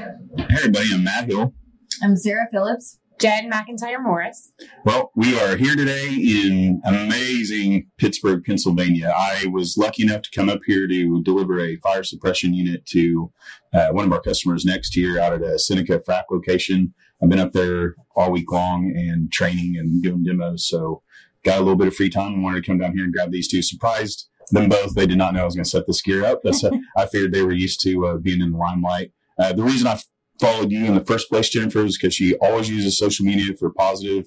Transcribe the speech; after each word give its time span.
Hey 0.00 0.46
everybody, 0.56 0.86
I'm 0.94 1.04
Matt 1.04 1.26
Hill. 1.26 1.52
I'm 2.02 2.16
Sarah 2.16 2.48
Phillips. 2.50 2.98
Jen 3.20 3.50
McIntyre 3.50 4.02
Morris. 4.02 4.50
Well, 4.82 5.12
we 5.14 5.38
are 5.38 5.56
here 5.56 5.76
today 5.76 6.08
in 6.08 6.80
amazing 6.86 7.86
Pittsburgh, 7.98 8.42
Pennsylvania. 8.42 9.12
I 9.14 9.44
was 9.52 9.76
lucky 9.76 10.04
enough 10.04 10.22
to 10.22 10.30
come 10.34 10.48
up 10.48 10.60
here 10.64 10.88
to 10.88 11.22
deliver 11.22 11.60
a 11.60 11.76
fire 11.76 12.02
suppression 12.02 12.54
unit 12.54 12.86
to 12.86 13.30
uh, 13.74 13.88
one 13.88 14.06
of 14.06 14.12
our 14.14 14.22
customers 14.22 14.64
next 14.64 14.96
year 14.96 15.20
out 15.20 15.34
at 15.34 15.42
a 15.42 15.58
Seneca 15.58 15.98
frac 15.98 16.24
location. 16.30 16.94
I've 17.22 17.28
been 17.28 17.38
up 17.38 17.52
there 17.52 17.94
all 18.16 18.32
week 18.32 18.50
long 18.50 18.94
and 18.96 19.30
training 19.30 19.76
and 19.76 20.02
doing 20.02 20.24
demos. 20.24 20.66
So 20.66 21.02
got 21.44 21.58
a 21.58 21.62
little 21.62 21.76
bit 21.76 21.88
of 21.88 21.94
free 21.94 22.08
time 22.08 22.32
and 22.32 22.42
wanted 22.42 22.64
to 22.64 22.70
come 22.70 22.78
down 22.78 22.94
here 22.94 23.04
and 23.04 23.12
grab 23.12 23.32
these 23.32 23.48
two. 23.48 23.60
Surprised 23.60 24.30
them 24.50 24.70
both. 24.70 24.94
They 24.94 25.06
did 25.06 25.18
not 25.18 25.34
know 25.34 25.42
I 25.42 25.44
was 25.44 25.56
going 25.56 25.64
to 25.64 25.70
set 25.70 25.86
this 25.86 26.00
gear 26.00 26.24
up. 26.24 26.40
That's, 26.42 26.64
I 26.96 27.04
figured 27.04 27.34
they 27.34 27.42
were 27.42 27.52
used 27.52 27.82
to 27.82 28.06
uh, 28.06 28.16
being 28.16 28.40
in 28.40 28.52
the 28.52 28.58
limelight. 28.58 29.12
Uh, 29.40 29.52
the 29.52 29.62
reason 29.62 29.86
I 29.86 29.98
followed 30.40 30.70
you 30.70 30.84
in 30.84 30.94
the 30.94 31.04
first 31.04 31.28
place, 31.28 31.48
Jennifer, 31.48 31.84
is 31.84 31.96
because 31.96 32.14
she 32.14 32.34
always 32.36 32.68
uses 32.68 32.98
social 32.98 33.24
media 33.24 33.56
for 33.58 33.70
positive 33.70 34.26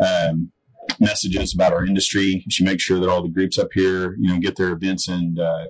um, 0.00 0.50
messages 1.00 1.54
about 1.54 1.72
our 1.72 1.84
industry. 1.84 2.44
She 2.48 2.64
makes 2.64 2.82
sure 2.82 2.98
that 3.00 3.08
all 3.08 3.22
the 3.22 3.28
groups 3.28 3.58
up 3.58 3.68
here, 3.74 4.16
you 4.18 4.28
know, 4.28 4.38
get 4.38 4.56
their 4.56 4.72
events 4.72 5.08
and 5.08 5.38
uh, 5.38 5.66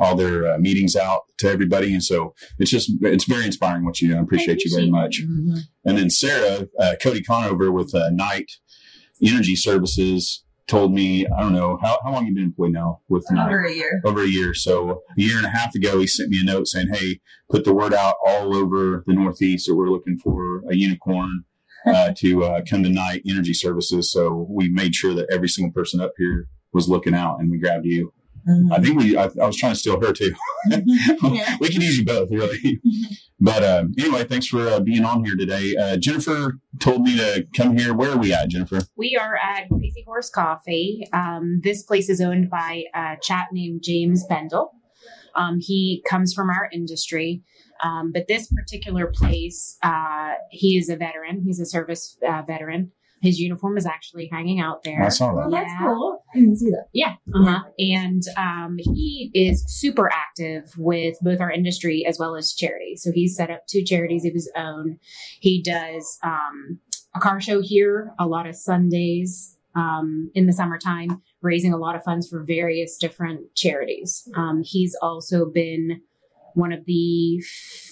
all 0.00 0.14
their 0.14 0.52
uh, 0.52 0.58
meetings 0.58 0.96
out 0.96 1.22
to 1.38 1.48
everybody. 1.48 1.92
And 1.92 2.02
so 2.02 2.34
it's 2.58 2.70
just, 2.70 2.90
it's 3.02 3.24
very 3.24 3.46
inspiring 3.46 3.84
what 3.84 4.00
you 4.00 4.08
do. 4.08 4.16
I 4.16 4.20
appreciate 4.20 4.64
you 4.64 4.74
very 4.74 4.90
much. 4.90 5.22
Mm-hmm. 5.22 5.58
And 5.84 5.98
then 5.98 6.10
Sarah, 6.10 6.68
uh, 6.78 6.94
Cody 7.00 7.22
Conover 7.22 7.72
with 7.72 7.94
uh, 7.94 8.10
Knight 8.10 8.52
Energy 9.22 9.56
Services 9.56 10.44
told 10.68 10.92
me, 10.92 11.26
I 11.26 11.40
don't 11.40 11.52
know, 11.54 11.78
how, 11.82 11.98
how 12.04 12.12
long 12.12 12.26
you 12.26 12.34
been 12.34 12.44
employed 12.44 12.72
now 12.72 13.00
with? 13.08 13.24
Over 13.36 13.64
a 13.64 13.72
year. 13.72 14.00
over 14.04 14.22
a 14.22 14.26
year. 14.28 14.54
So 14.54 14.90
a 14.90 15.20
year 15.20 15.36
and 15.38 15.46
a 15.46 15.50
half 15.50 15.74
ago, 15.74 15.98
he 15.98 16.06
sent 16.06 16.30
me 16.30 16.40
a 16.40 16.44
note 16.44 16.68
saying, 16.68 16.88
"Hey, 16.92 17.20
put 17.50 17.64
the 17.64 17.74
word 17.74 17.94
out 17.94 18.16
all 18.26 18.54
over 18.54 19.02
the 19.06 19.14
Northeast 19.14 19.66
that 19.66 19.74
we're 19.74 19.90
looking 19.90 20.18
for 20.18 20.62
a 20.70 20.76
unicorn 20.76 21.44
uh, 21.86 22.12
to 22.18 22.44
uh, 22.44 22.60
come 22.68 22.82
to 22.82 22.90
Knight 22.90 23.22
Energy 23.28 23.54
Services." 23.54 24.12
So 24.12 24.46
we 24.48 24.68
made 24.68 24.94
sure 24.94 25.14
that 25.14 25.26
every 25.32 25.48
single 25.48 25.72
person 25.72 26.00
up 26.00 26.12
here 26.18 26.46
was 26.72 26.88
looking 26.88 27.14
out, 27.14 27.40
and 27.40 27.50
we 27.50 27.58
grabbed 27.58 27.86
you. 27.86 28.12
Mhm. 28.48 28.72
I 28.72 28.80
think 28.80 28.98
we. 29.00 29.16
I, 29.16 29.24
I 29.24 29.46
was 29.46 29.56
trying 29.56 29.72
to 29.72 29.78
steal 29.78 30.00
her 30.00 30.12
too. 30.12 30.32
Yeah. 30.70 31.56
we 31.60 31.68
can 31.70 31.80
use 31.80 31.98
you 31.98 32.04
both, 32.04 32.30
really. 32.30 32.80
But 33.40 33.62
um, 33.62 33.94
anyway, 33.98 34.24
thanks 34.24 34.46
for 34.46 34.66
uh, 34.66 34.80
being 34.80 35.04
on 35.04 35.24
here 35.24 35.36
today. 35.36 35.76
Uh, 35.76 35.96
Jennifer 35.96 36.58
told 36.80 37.02
me 37.02 37.16
to 37.16 37.46
come 37.56 37.76
here. 37.76 37.94
Where 37.94 38.10
are 38.10 38.18
we 38.18 38.32
at, 38.32 38.48
Jennifer? 38.48 38.80
We 38.96 39.16
are 39.16 39.36
at 39.36 39.68
Crazy 39.68 40.02
Horse 40.04 40.28
Coffee. 40.28 41.06
Um, 41.12 41.60
this 41.62 41.84
place 41.84 42.08
is 42.08 42.20
owned 42.20 42.50
by 42.50 42.84
a 42.94 43.16
chap 43.22 43.48
named 43.52 43.82
James 43.84 44.24
Bendel. 44.26 44.72
Um, 45.36 45.58
he 45.60 46.02
comes 46.08 46.34
from 46.34 46.50
our 46.50 46.68
industry. 46.72 47.42
Um, 47.82 48.10
but 48.12 48.26
this 48.26 48.48
particular 48.48 49.06
place, 49.06 49.78
uh, 49.84 50.32
he 50.50 50.76
is 50.76 50.88
a 50.88 50.96
veteran. 50.96 51.42
He's 51.44 51.60
a 51.60 51.66
service 51.66 52.16
uh, 52.28 52.42
veteran. 52.44 52.90
His 53.20 53.38
uniform 53.40 53.76
is 53.76 53.86
actually 53.86 54.28
hanging 54.30 54.60
out 54.60 54.82
there. 54.84 55.02
I 55.02 55.08
saw 55.08 55.34
Well, 55.34 55.50
that. 55.50 55.56
that's 55.62 55.72
Yeah. 55.72 55.86
cool. 55.88 56.22
I 56.34 56.38
didn't 56.38 56.56
see 56.56 56.70
that. 56.70 56.86
Yeah. 56.92 57.14
Uh-huh. 57.34 57.64
And 57.78 58.22
um, 58.36 58.76
he 58.78 59.30
is 59.34 59.64
super 59.66 60.10
active 60.12 60.72
with 60.78 61.16
both 61.22 61.40
our 61.40 61.50
industry 61.50 62.04
as 62.06 62.18
well 62.18 62.36
as 62.36 62.52
charity. 62.52 62.96
So 62.96 63.10
he's 63.12 63.34
set 63.36 63.50
up 63.50 63.66
two 63.66 63.82
charities 63.82 64.24
of 64.24 64.32
his 64.34 64.50
own. 64.56 64.98
He 65.40 65.62
does 65.62 66.18
um, 66.22 66.78
a 67.14 67.20
car 67.20 67.40
show 67.40 67.60
here, 67.62 68.12
a 68.18 68.26
lot 68.26 68.46
of 68.46 68.54
Sundays 68.56 69.56
um, 69.74 70.30
in 70.34 70.46
the 70.46 70.52
summertime, 70.52 71.22
raising 71.42 71.72
a 71.72 71.76
lot 71.78 71.96
of 71.96 72.04
funds 72.04 72.28
for 72.28 72.42
various 72.44 72.96
different 72.98 73.54
charities. 73.54 74.28
Um, 74.36 74.62
he's 74.64 74.96
also 75.00 75.46
been 75.46 76.02
one 76.54 76.72
of 76.72 76.84
the 76.86 77.40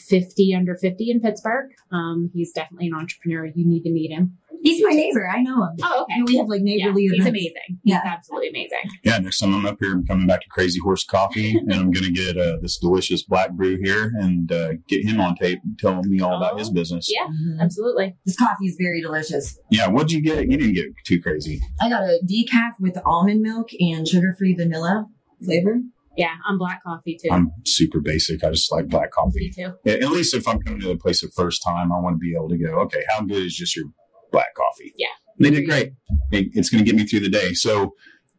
50 0.08 0.54
under 0.54 0.74
50 0.76 1.10
in 1.10 1.20
Pittsburgh. 1.20 1.70
Um, 1.92 2.30
he's 2.34 2.52
definitely 2.52 2.88
an 2.88 2.94
entrepreneur. 2.94 3.46
You 3.46 3.64
need 3.66 3.82
to 3.84 3.90
meet 3.92 4.10
him. 4.10 4.38
He's 4.62 4.82
my 4.84 4.90
neighbor. 4.90 5.28
I 5.28 5.42
know 5.42 5.62
him. 5.62 5.76
Oh, 5.82 6.02
okay. 6.02 6.14
And 6.14 6.28
we 6.28 6.36
have 6.36 6.48
like 6.48 6.60
Yeah, 6.64 6.86
neighborly 6.86 7.02
he's 7.02 7.12
events. 7.14 7.28
amazing. 7.28 7.52
Yeah. 7.84 8.02
He's 8.02 8.12
absolutely 8.12 8.48
amazing. 8.50 8.78
Yeah, 9.04 9.18
next 9.18 9.38
time 9.38 9.54
I'm 9.54 9.66
up 9.66 9.76
here, 9.80 9.92
I'm 9.92 10.06
coming 10.06 10.26
back 10.26 10.40
to 10.42 10.48
Crazy 10.50 10.80
Horse 10.80 11.04
Coffee, 11.04 11.56
and 11.56 11.72
I'm 11.72 11.90
going 11.90 12.04
to 12.04 12.12
get 12.12 12.36
uh, 12.36 12.56
this 12.62 12.78
delicious 12.78 13.22
black 13.22 13.52
brew 13.52 13.78
here 13.82 14.12
and 14.18 14.50
uh, 14.50 14.72
get 14.88 15.04
him 15.04 15.20
on 15.20 15.36
tape 15.36 15.60
and 15.64 15.78
tell 15.78 16.02
me 16.02 16.20
all 16.20 16.36
about 16.36 16.58
his 16.58 16.70
business. 16.70 17.08
Yeah. 17.12 17.26
Mhm. 17.26 17.60
Absolutely. 17.60 18.16
This 18.26 18.36
coffee 18.36 18.66
is 18.66 18.76
very 18.80 19.00
delicious. 19.00 19.58
Yeah, 19.70 19.88
what'd 19.88 20.12
you 20.12 20.20
get? 20.22 20.50
You 20.50 20.56
didn't 20.56 20.74
get 20.74 20.86
too 21.04 21.20
crazy. 21.20 21.60
I 21.80 21.88
got 21.88 22.02
a 22.02 22.20
decaf 22.28 22.72
with 22.80 22.98
almond 23.04 23.42
milk 23.42 23.68
and 23.78 24.06
sugar-free 24.06 24.54
vanilla 24.54 25.06
flavor. 25.44 25.80
Yeah, 26.16 26.32
I'm 26.48 26.56
black 26.56 26.82
coffee 26.82 27.18
too. 27.22 27.28
I'm 27.30 27.52
super 27.66 28.00
basic. 28.00 28.42
I 28.42 28.50
just 28.50 28.72
like 28.72 28.88
black 28.88 29.08
Me 29.08 29.10
coffee. 29.14 29.50
too. 29.54 29.72
Yeah, 29.84 29.94
At 29.94 30.10
least 30.12 30.34
if 30.34 30.48
I'm 30.48 30.58
coming 30.60 30.80
to 30.80 30.90
a 30.92 30.96
place 30.96 31.20
the 31.20 31.28
first 31.28 31.62
time, 31.62 31.92
I 31.92 32.00
want 32.00 32.14
to 32.14 32.18
be 32.18 32.34
able 32.34 32.48
to 32.48 32.56
go, 32.56 32.80
okay, 32.84 33.02
how 33.10 33.20
good 33.22 33.44
is 33.44 33.54
just 33.54 33.76
your 33.76 33.84
black 34.32 34.54
coffee? 34.54 34.92
Yeah. 34.96 35.06
They 35.38 35.50
did 35.50 35.66
great. 35.68 35.92
It, 36.32 36.48
it's 36.54 36.70
going 36.70 36.82
to 36.84 36.90
get 36.90 36.96
me 36.98 37.06
through 37.06 37.20
the 37.20 37.28
day. 37.28 37.52
So 37.52 37.94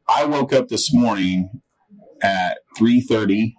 I 0.09 0.25
woke 0.25 0.53
up 0.53 0.67
this 0.67 0.93
morning 0.93 1.61
at 2.21 2.57
3.30 2.79 3.53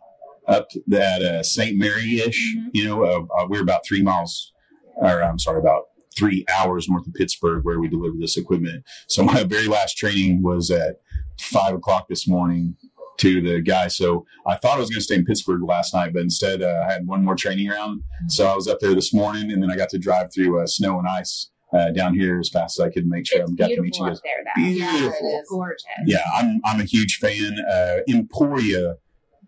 up 0.48 0.68
to- 0.70 0.96
at 0.98 1.22
uh, 1.22 1.42
St. 1.42 1.76
Mary-ish. 1.78 2.56
Mhm. 2.56 2.70
You 2.72 2.84
know, 2.86 3.04
uh, 3.04 3.20
uh, 3.42 3.46
we're 3.48 3.62
about 3.62 3.86
three 3.86 4.02
miles, 4.02 4.52
or 4.96 5.22
I'm 5.22 5.38
sorry, 5.38 5.58
about 5.60 5.84
three 6.16 6.44
hours 6.52 6.88
north 6.88 7.06
of 7.06 7.14
Pittsburgh 7.14 7.64
where 7.64 7.78
we 7.78 7.86
deliver 7.88 8.16
this 8.18 8.36
equipment. 8.36 8.82
So 9.08 9.22
my 9.22 9.44
very 9.44 9.68
last 9.68 9.96
training 9.96 10.42
was 10.42 10.70
at 10.70 10.96
five 11.40 11.74
o'clock 11.74 12.08
this 12.08 12.26
morning 12.26 12.74
to 13.18 13.40
the 13.40 13.60
guy. 13.60 13.88
So 13.88 14.24
I 14.46 14.56
thought 14.56 14.76
I 14.76 14.80
was 14.80 14.90
going 14.90 14.98
to 15.00 15.04
stay 15.04 15.16
in 15.16 15.24
Pittsburgh 15.24 15.62
last 15.62 15.92
night, 15.94 16.12
but 16.12 16.22
instead 16.22 16.62
uh, 16.62 16.82
I 16.88 16.92
had 16.92 17.06
one 17.06 17.24
more 17.24 17.34
training 17.36 17.68
round. 17.68 18.02
So 18.28 18.46
I 18.46 18.54
was 18.54 18.66
up 18.68 18.78
there 18.80 18.94
this 18.94 19.12
morning 19.12 19.52
and 19.52 19.62
then 19.62 19.70
I 19.70 19.76
got 19.76 19.90
to 19.90 19.98
drive 19.98 20.32
through 20.34 20.60
uh, 20.60 20.66
snow 20.66 20.98
and 20.98 21.06
ice 21.06 21.50
uh, 21.72 21.90
down 21.90 22.14
here 22.14 22.38
as 22.40 22.48
fast 22.48 22.78
as 22.80 22.86
I 22.86 22.90
could 22.90 23.06
make 23.06 23.26
sure 23.26 23.42
It's 23.42 23.50
I 23.52 23.54
got 23.54 23.68
to 23.68 23.80
meet 23.82 23.96
you 23.98 24.06
guys. 24.06 24.20
there, 24.24 24.44
though. 24.44 24.62
Beautiful. 24.62 24.86
Yeah, 25.30 25.38
it 25.38 25.40
is. 25.42 25.48
Gorgeous. 25.50 25.84
Yeah, 26.06 26.22
I'm 26.34 26.60
I'm 26.64 26.80
a 26.80 26.84
huge 26.84 27.16
fan. 27.18 27.56
Uh, 27.70 27.96
Emporia, 28.08 28.94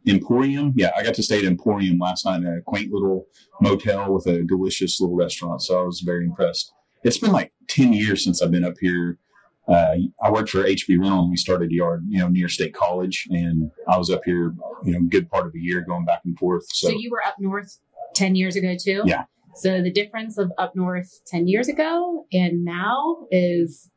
Emporium. 0.06 0.72
Yeah, 0.76 0.90
I 0.96 1.02
got 1.02 1.14
to 1.14 1.22
stay 1.22 1.38
at 1.38 1.44
Emporium 1.44 1.98
last 1.98 2.24
night 2.24 2.38
in 2.42 2.46
a 2.46 2.60
quaint 2.62 2.92
little 2.92 3.26
motel 3.60 4.12
with 4.12 4.26
a 4.26 4.42
delicious 4.44 5.00
little 5.00 5.16
restaurant. 5.16 5.62
So 5.62 5.80
I 5.80 5.82
was 5.82 6.00
very 6.00 6.24
impressed. 6.24 6.72
It's 7.04 7.18
been 7.18 7.32
like 7.32 7.52
ten 7.68 7.92
years 7.92 8.24
since 8.24 8.42
I've 8.42 8.50
been 8.50 8.64
up 8.64 8.74
here. 8.80 9.18
Uh, 9.68 9.94
I 10.22 10.30
worked 10.30 10.50
for 10.50 10.64
HB 10.64 10.98
Rental 11.00 11.20
and 11.20 11.30
we 11.30 11.36
started 11.36 11.70
yard, 11.70 12.04
you 12.08 12.18
know, 12.18 12.28
near 12.28 12.48
State 12.48 12.74
College, 12.74 13.28
and 13.30 13.70
I 13.88 13.98
was 13.98 14.10
up 14.10 14.22
here, 14.24 14.52
you 14.84 14.92
know, 14.92 15.00
good 15.08 15.30
part 15.30 15.46
of 15.46 15.54
a 15.54 15.58
year 15.60 15.80
going 15.82 16.04
back 16.04 16.22
and 16.24 16.36
forth. 16.38 16.64
So, 16.72 16.88
So, 16.88 16.94
you 16.98 17.08
were 17.10 17.22
up 17.24 17.36
north 17.38 17.78
10 18.16 18.34
years 18.34 18.56
ago 18.56 18.74
too? 18.76 19.02
Yeah. 19.04 19.24
So 19.56 19.82
the 19.82 19.90
difference 19.92 20.38
of 20.38 20.52
up 20.58 20.72
north 20.74 21.20
10 21.26 21.48
years 21.48 21.68
ago 21.68 22.26
and 22.32 22.64
now 22.64 23.26
is, 23.30 23.90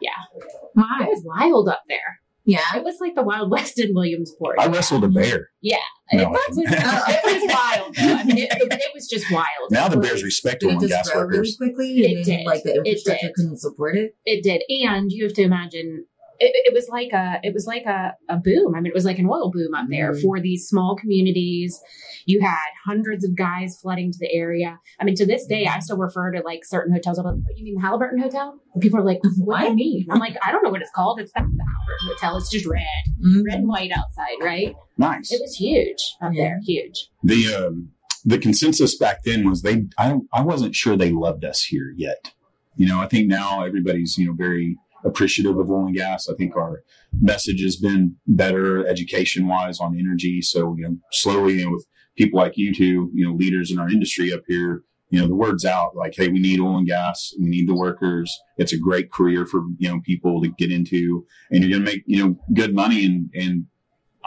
yeah, 0.00 0.10
it 0.34 1.08
was 1.08 1.22
wild 1.24 1.68
up 1.68 1.82
there. 1.88 2.20
Yeah. 2.44 2.76
It 2.76 2.82
was 2.82 2.96
like 2.98 3.14
the 3.14 3.22
Wild 3.22 3.50
West 3.50 3.78
in 3.78 3.94
Williamsport. 3.94 4.56
I 4.58 4.68
wrestled 4.68 5.04
a 5.04 5.08
bear. 5.08 5.50
Yeah. 5.60 5.76
No, 6.14 6.22
it, 6.22 6.28
was, 6.30 6.58
it 6.58 7.42
was 7.42 7.54
wild. 7.54 7.94
I 7.98 8.24
mean, 8.24 8.38
it, 8.38 8.48
it 8.50 8.90
was 8.94 9.06
just 9.06 9.30
wild. 9.30 9.44
Now 9.70 9.88
the 9.88 9.98
Bears 9.98 10.24
respect 10.24 10.60
Did 10.60 10.68
oil 10.68 10.70
it 10.70 10.80
and 10.80 10.88
just 10.88 11.04
gas 11.04 11.10
grow 11.10 11.24
really 11.26 11.54
quickly? 11.54 11.98
It 11.98 12.06
and 12.06 12.24
then, 12.24 12.38
did. 12.38 12.46
Like 12.46 12.62
the 12.62 12.70
It 12.70 12.86
infrastructure 12.86 13.26
did. 13.26 13.34
couldn't 13.34 13.58
support 13.58 13.96
it. 13.96 14.16
It 14.24 14.42
did, 14.42 14.62
and 14.70 15.12
you 15.12 15.24
have 15.24 15.34
to 15.34 15.42
imagine 15.42 16.06
it, 16.40 16.52
it 16.66 16.74
was 16.74 16.88
like 16.88 17.12
a 17.12 17.40
it 17.42 17.52
was 17.54 17.66
like 17.66 17.84
a, 17.86 18.14
a 18.28 18.36
boom. 18.36 18.74
I 18.74 18.80
mean, 18.80 18.86
it 18.90 18.94
was 18.94 19.04
like 19.04 19.18
an 19.18 19.26
oil 19.28 19.50
boom 19.50 19.74
up 19.74 19.86
there 19.88 20.12
Mhm. 20.12 20.22
for 20.22 20.40
these 20.40 20.66
small 20.68 20.96
communities. 20.96 21.80
You 22.26 22.40
had 22.40 22.68
hundreds 22.86 23.24
of 23.24 23.36
guys 23.36 23.78
flooding 23.80 24.12
to 24.12 24.18
the 24.18 24.32
area. 24.32 24.78
I 25.00 25.04
mean, 25.04 25.14
to 25.16 25.26
this 25.26 25.46
day, 25.46 25.66
I 25.66 25.78
still 25.80 25.96
refer 25.96 26.30
to 26.32 26.40
like 26.42 26.64
certain 26.64 26.92
hotels. 26.92 27.18
I'm 27.18 27.24
like, 27.26 27.34
"Oh, 27.36 27.52
you 27.56 27.64
mean 27.64 27.74
the 27.76 27.80
Halliburton 27.80 28.20
Hotel? 28.20 28.58
And 28.74 28.82
people 28.82 28.98
are 29.00 29.04
like, 29.04 29.20
what, 29.38 29.60
do 29.62 29.66
you 29.70 29.74
mean? 29.74 30.06
I'm 30.10 30.18
like, 30.20 30.36
I 30.46 30.52
don't 30.52 30.62
know 30.62 30.70
what 30.70 30.82
it's 30.82 30.90
called. 30.94 31.20
It's 31.20 31.32
not 31.36 31.44
the 31.46 31.64
Halliburton 31.64 32.08
Hotel. 32.08 32.36
It's 32.36 32.50
just 32.50 32.66
red, 32.66 32.82
Mhm. 33.24 33.42
red 33.46 33.58
and 33.60 33.68
white 33.68 33.90
outside, 33.92 34.36
right? 34.42 34.74
Nice. 34.98 35.32
It 35.32 35.40
was 35.40 35.54
huge 35.56 36.02
up 36.20 36.32
Yeah. 36.34 36.42
there, 36.44 36.60
huge. 36.64 37.08
the 37.24 37.54
um, 37.54 37.90
the 38.24 38.38
consensus 38.38 38.96
back 38.96 39.22
then 39.24 39.48
was 39.48 39.62
they 39.62 39.86
I 39.96 40.16
I 40.32 40.42
wasn't 40.42 40.74
sure 40.74 40.96
they 40.96 41.10
loved 41.12 41.44
us 41.44 41.62
here 41.64 41.92
yet. 41.96 42.32
You 42.76 42.86
know, 42.86 43.00
I 43.00 43.06
think 43.08 43.26
now 43.28 43.64
everybody's 43.64 44.18
you 44.18 44.26
know 44.26 44.34
very 44.34 44.76
appreciative 45.04 45.58
of 45.58 45.70
oil 45.70 45.86
and 45.86 45.94
gas. 45.96 46.28
I 46.28 46.34
think 46.34 46.56
our 46.56 46.82
message 47.20 47.62
has 47.62 47.76
been 47.76 48.16
better 48.26 48.86
education 48.86 49.46
wise 49.46 49.80
on 49.80 49.98
energy. 49.98 50.42
So 50.42 50.74
you 50.76 50.88
know, 50.88 50.96
slowly 51.12 51.62
and 51.62 51.72
with 51.72 51.86
people 52.16 52.38
like 52.40 52.56
you 52.56 52.74
two, 52.74 53.10
you 53.14 53.24
know, 53.26 53.32
leaders 53.34 53.70
in 53.70 53.78
our 53.78 53.88
industry 53.88 54.32
up 54.32 54.42
here. 54.48 54.82
You 55.10 55.20
know, 55.20 55.26
the 55.28 55.34
word's 55.36 55.64
out 55.64 55.96
like, 55.96 56.14
hey, 56.14 56.28
we 56.28 56.38
need 56.38 56.60
oil 56.60 56.76
and 56.76 56.86
gas. 56.86 57.32
We 57.40 57.46
need 57.46 57.66
the 57.66 57.74
workers. 57.74 58.30
It's 58.58 58.74
a 58.74 58.78
great 58.78 59.10
career 59.10 59.46
for, 59.46 59.62
you 59.78 59.88
know, 59.88 60.00
people 60.04 60.42
to 60.42 60.48
get 60.58 60.70
into 60.70 61.24
and 61.50 61.64
you're 61.64 61.70
going 61.70 61.82
to 61.86 61.90
make, 61.92 62.02
you 62.06 62.22
know, 62.22 62.38
good 62.52 62.74
money 62.74 63.06
and, 63.06 63.30
and 63.34 63.64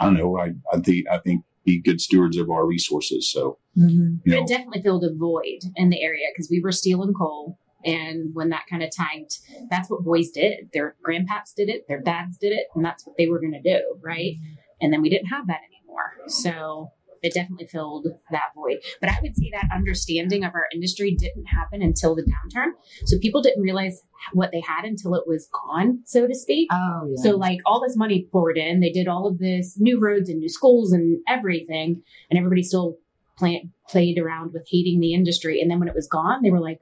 I 0.00 0.06
don't 0.06 0.14
know. 0.14 0.36
I, 0.38 0.54
I 0.72 0.80
think, 0.80 1.06
I 1.08 1.18
think 1.18 1.44
be 1.64 1.80
good 1.80 2.00
stewards 2.00 2.36
of 2.36 2.50
our 2.50 2.66
resources. 2.66 3.30
So, 3.30 3.58
Mhm. 3.78 4.18
you 4.24 4.32
know, 4.32 4.42
It 4.42 4.48
definitely 4.48 4.82
filled 4.82 5.04
a 5.04 5.14
void 5.14 5.60
in 5.76 5.88
the 5.90 6.02
area 6.02 6.26
because 6.34 6.50
we 6.50 6.60
were 6.60 6.72
stealing 6.72 7.14
coal. 7.14 7.58
And 7.84 8.34
when 8.34 8.50
that 8.50 8.66
kind 8.68 8.82
of 8.82 8.90
tanked, 8.90 9.40
that's 9.70 9.90
what 9.90 10.04
boys 10.04 10.30
did. 10.30 10.70
Their 10.72 10.96
grandpaps 11.06 11.54
did 11.56 11.68
it, 11.68 11.86
their 11.88 12.00
dads 12.00 12.38
did 12.38 12.52
it, 12.52 12.66
and 12.74 12.84
that's 12.84 13.06
what 13.06 13.16
they 13.16 13.28
were 13.28 13.40
going 13.40 13.52
to 13.52 13.62
do, 13.62 13.80
right? 14.02 14.34
And 14.80 14.92
then 14.92 15.02
we 15.02 15.10
didn't 15.10 15.26
have 15.26 15.46
that 15.46 15.60
anymore. 15.68 16.12
So 16.28 16.90
it 17.22 17.34
definitely 17.34 17.68
filled 17.68 18.08
that 18.32 18.50
void. 18.54 18.78
But 19.00 19.10
I 19.10 19.18
would 19.22 19.36
say 19.36 19.50
that 19.52 19.68
understanding 19.72 20.44
of 20.44 20.54
our 20.54 20.66
industry 20.74 21.14
didn't 21.14 21.46
happen 21.46 21.80
until 21.80 22.16
the 22.16 22.22
downturn. 22.22 22.72
So 23.04 23.16
people 23.20 23.42
didn't 23.42 23.62
realize 23.62 24.02
what 24.32 24.50
they 24.50 24.60
had 24.60 24.84
until 24.84 25.14
it 25.14 25.22
was 25.26 25.48
gone, 25.52 26.00
so 26.04 26.26
to 26.26 26.34
speak. 26.34 26.68
Oh, 26.72 27.08
yeah. 27.08 27.22
So 27.22 27.36
like 27.36 27.60
all 27.64 27.80
this 27.80 27.96
money 27.96 28.26
poured 28.32 28.58
in, 28.58 28.80
they 28.80 28.90
did 28.90 29.06
all 29.06 29.28
of 29.28 29.38
this 29.38 29.78
new 29.78 30.00
roads 30.00 30.28
and 30.28 30.40
new 30.40 30.48
schools 30.48 30.92
and 30.92 31.20
everything, 31.28 32.02
and 32.28 32.38
everybody 32.38 32.64
still 32.64 32.98
plant, 33.38 33.66
played 33.88 34.18
around 34.18 34.52
with 34.52 34.66
hating 34.68 34.98
the 34.98 35.14
industry. 35.14 35.60
And 35.60 35.70
then 35.70 35.78
when 35.78 35.88
it 35.88 35.94
was 35.94 36.08
gone, 36.08 36.42
they 36.42 36.50
were 36.50 36.60
like, 36.60 36.80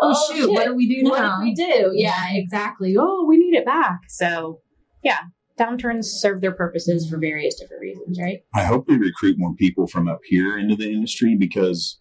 oh, 0.00 0.14
"Oh, 0.14 0.32
shoot, 0.32 0.40
shit, 0.42 0.50
what 0.50 0.64
do 0.64 0.74
we 0.74 0.88
do 0.88 1.08
what 1.08 1.20
now? 1.20 1.38
did 1.38 1.44
we 1.44 1.54
do?" 1.54 1.92
Yeah, 1.94 2.26
exactly. 2.32 2.96
Oh, 2.98 3.24
we 3.26 3.36
need 3.36 3.54
it 3.54 3.64
back. 3.64 4.00
So 4.08 4.60
yeah, 5.02 5.18
downturns 5.58 6.04
serve 6.04 6.40
their 6.40 6.52
purposes 6.52 7.08
for 7.08 7.18
various 7.18 7.58
different 7.58 7.82
reasons, 7.82 8.18
right? 8.20 8.40
I 8.54 8.64
hope 8.64 8.88
we 8.88 8.96
recruit 8.96 9.36
more 9.38 9.54
people 9.54 9.86
from 9.86 10.08
up 10.08 10.20
here 10.24 10.58
into 10.58 10.76
the 10.76 10.90
industry 10.90 11.36
because 11.36 11.98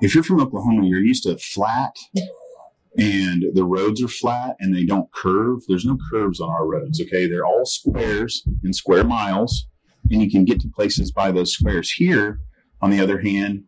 if 0.00 0.14
you're 0.14 0.24
from 0.24 0.40
Oklahoma, 0.40 0.86
you're 0.86 1.04
used 1.04 1.24
to 1.24 1.36
flat 1.38 1.96
and 2.98 3.44
the 3.54 3.64
roads 3.64 4.02
are 4.02 4.08
flat 4.08 4.56
and 4.60 4.74
they 4.74 4.84
don't 4.84 5.12
curve. 5.12 5.60
There's 5.68 5.84
no 5.84 5.98
curves 6.10 6.40
on 6.40 6.48
our 6.48 6.66
roads. 6.66 7.00
Okay. 7.00 7.28
They're 7.28 7.46
all 7.46 7.66
squares 7.66 8.46
and 8.62 8.74
square 8.74 9.04
miles 9.04 9.66
and 10.10 10.22
you 10.22 10.30
can 10.30 10.44
get 10.44 10.60
to 10.60 10.68
places 10.68 11.10
by 11.10 11.32
those 11.32 11.52
squares. 11.52 11.90
Here, 11.90 12.40
on 12.80 12.90
the 12.90 13.00
other 13.00 13.20
hand, 13.20 13.64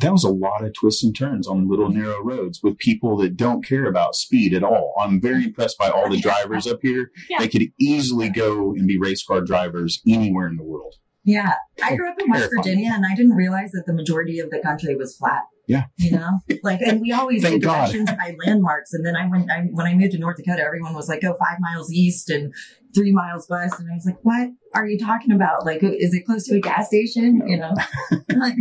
that 0.00 0.12
was 0.12 0.24
a 0.24 0.30
lot 0.30 0.64
of 0.64 0.72
twists 0.74 1.04
and 1.04 1.16
turns 1.16 1.46
on 1.46 1.68
little 1.68 1.88
narrow 1.88 2.22
roads 2.22 2.60
with 2.62 2.78
people 2.78 3.16
that 3.18 3.36
don't 3.36 3.64
care 3.64 3.86
about 3.86 4.14
speed 4.14 4.54
at 4.54 4.64
all. 4.64 4.94
I'm 5.00 5.20
very 5.20 5.44
impressed 5.44 5.78
by 5.78 5.90
all 5.90 6.08
the 6.08 6.20
drivers 6.20 6.66
up 6.66 6.80
here. 6.82 7.10
Yeah. 7.28 7.38
They 7.38 7.48
could 7.48 7.66
easily 7.78 8.30
go 8.30 8.72
and 8.72 8.86
be 8.86 8.98
race 8.98 9.24
car 9.24 9.40
drivers 9.40 10.00
anywhere 10.06 10.48
in 10.48 10.56
the 10.56 10.64
world. 10.64 10.94
Yeah. 11.24 11.54
I 11.82 11.92
oh, 11.92 11.96
grew 11.96 12.10
up 12.10 12.16
in 12.18 12.30
West 12.30 12.50
Terrifying. 12.50 12.62
Virginia 12.62 12.92
and 12.94 13.04
I 13.06 13.14
didn't 13.14 13.36
realize 13.36 13.70
that 13.72 13.84
the 13.86 13.92
majority 13.92 14.38
of 14.38 14.50
the 14.50 14.60
country 14.60 14.96
was 14.96 15.16
flat. 15.16 15.42
Yeah. 15.66 15.84
You 15.98 16.12
know, 16.12 16.40
like, 16.64 16.80
and 16.80 17.00
we 17.00 17.12
always 17.12 17.42
Thank 17.42 17.60
did 17.60 17.68
directions 17.68 18.10
by 18.10 18.34
landmarks. 18.44 18.92
And 18.92 19.06
then 19.06 19.14
I 19.14 19.28
went, 19.28 19.50
I, 19.50 19.66
when 19.70 19.86
I 19.86 19.94
moved 19.94 20.12
to 20.12 20.18
North 20.18 20.36
Dakota, 20.36 20.62
everyone 20.64 20.94
was 20.94 21.08
like, 21.08 21.20
go 21.20 21.34
five 21.34 21.58
miles 21.60 21.92
east 21.92 22.28
and 22.28 22.52
three 22.92 23.12
miles 23.12 23.46
west. 23.48 23.78
And 23.78 23.88
I 23.88 23.94
was 23.94 24.04
like, 24.04 24.16
what 24.22 24.48
are 24.74 24.86
you 24.86 24.98
talking 24.98 25.30
about? 25.30 25.64
Like, 25.64 25.82
is 25.82 26.12
it 26.12 26.26
close 26.26 26.44
to 26.46 26.56
a 26.56 26.60
gas 26.60 26.88
station? 26.88 27.42
You 27.46 27.58
know, 27.58 27.74
like, 28.36 28.56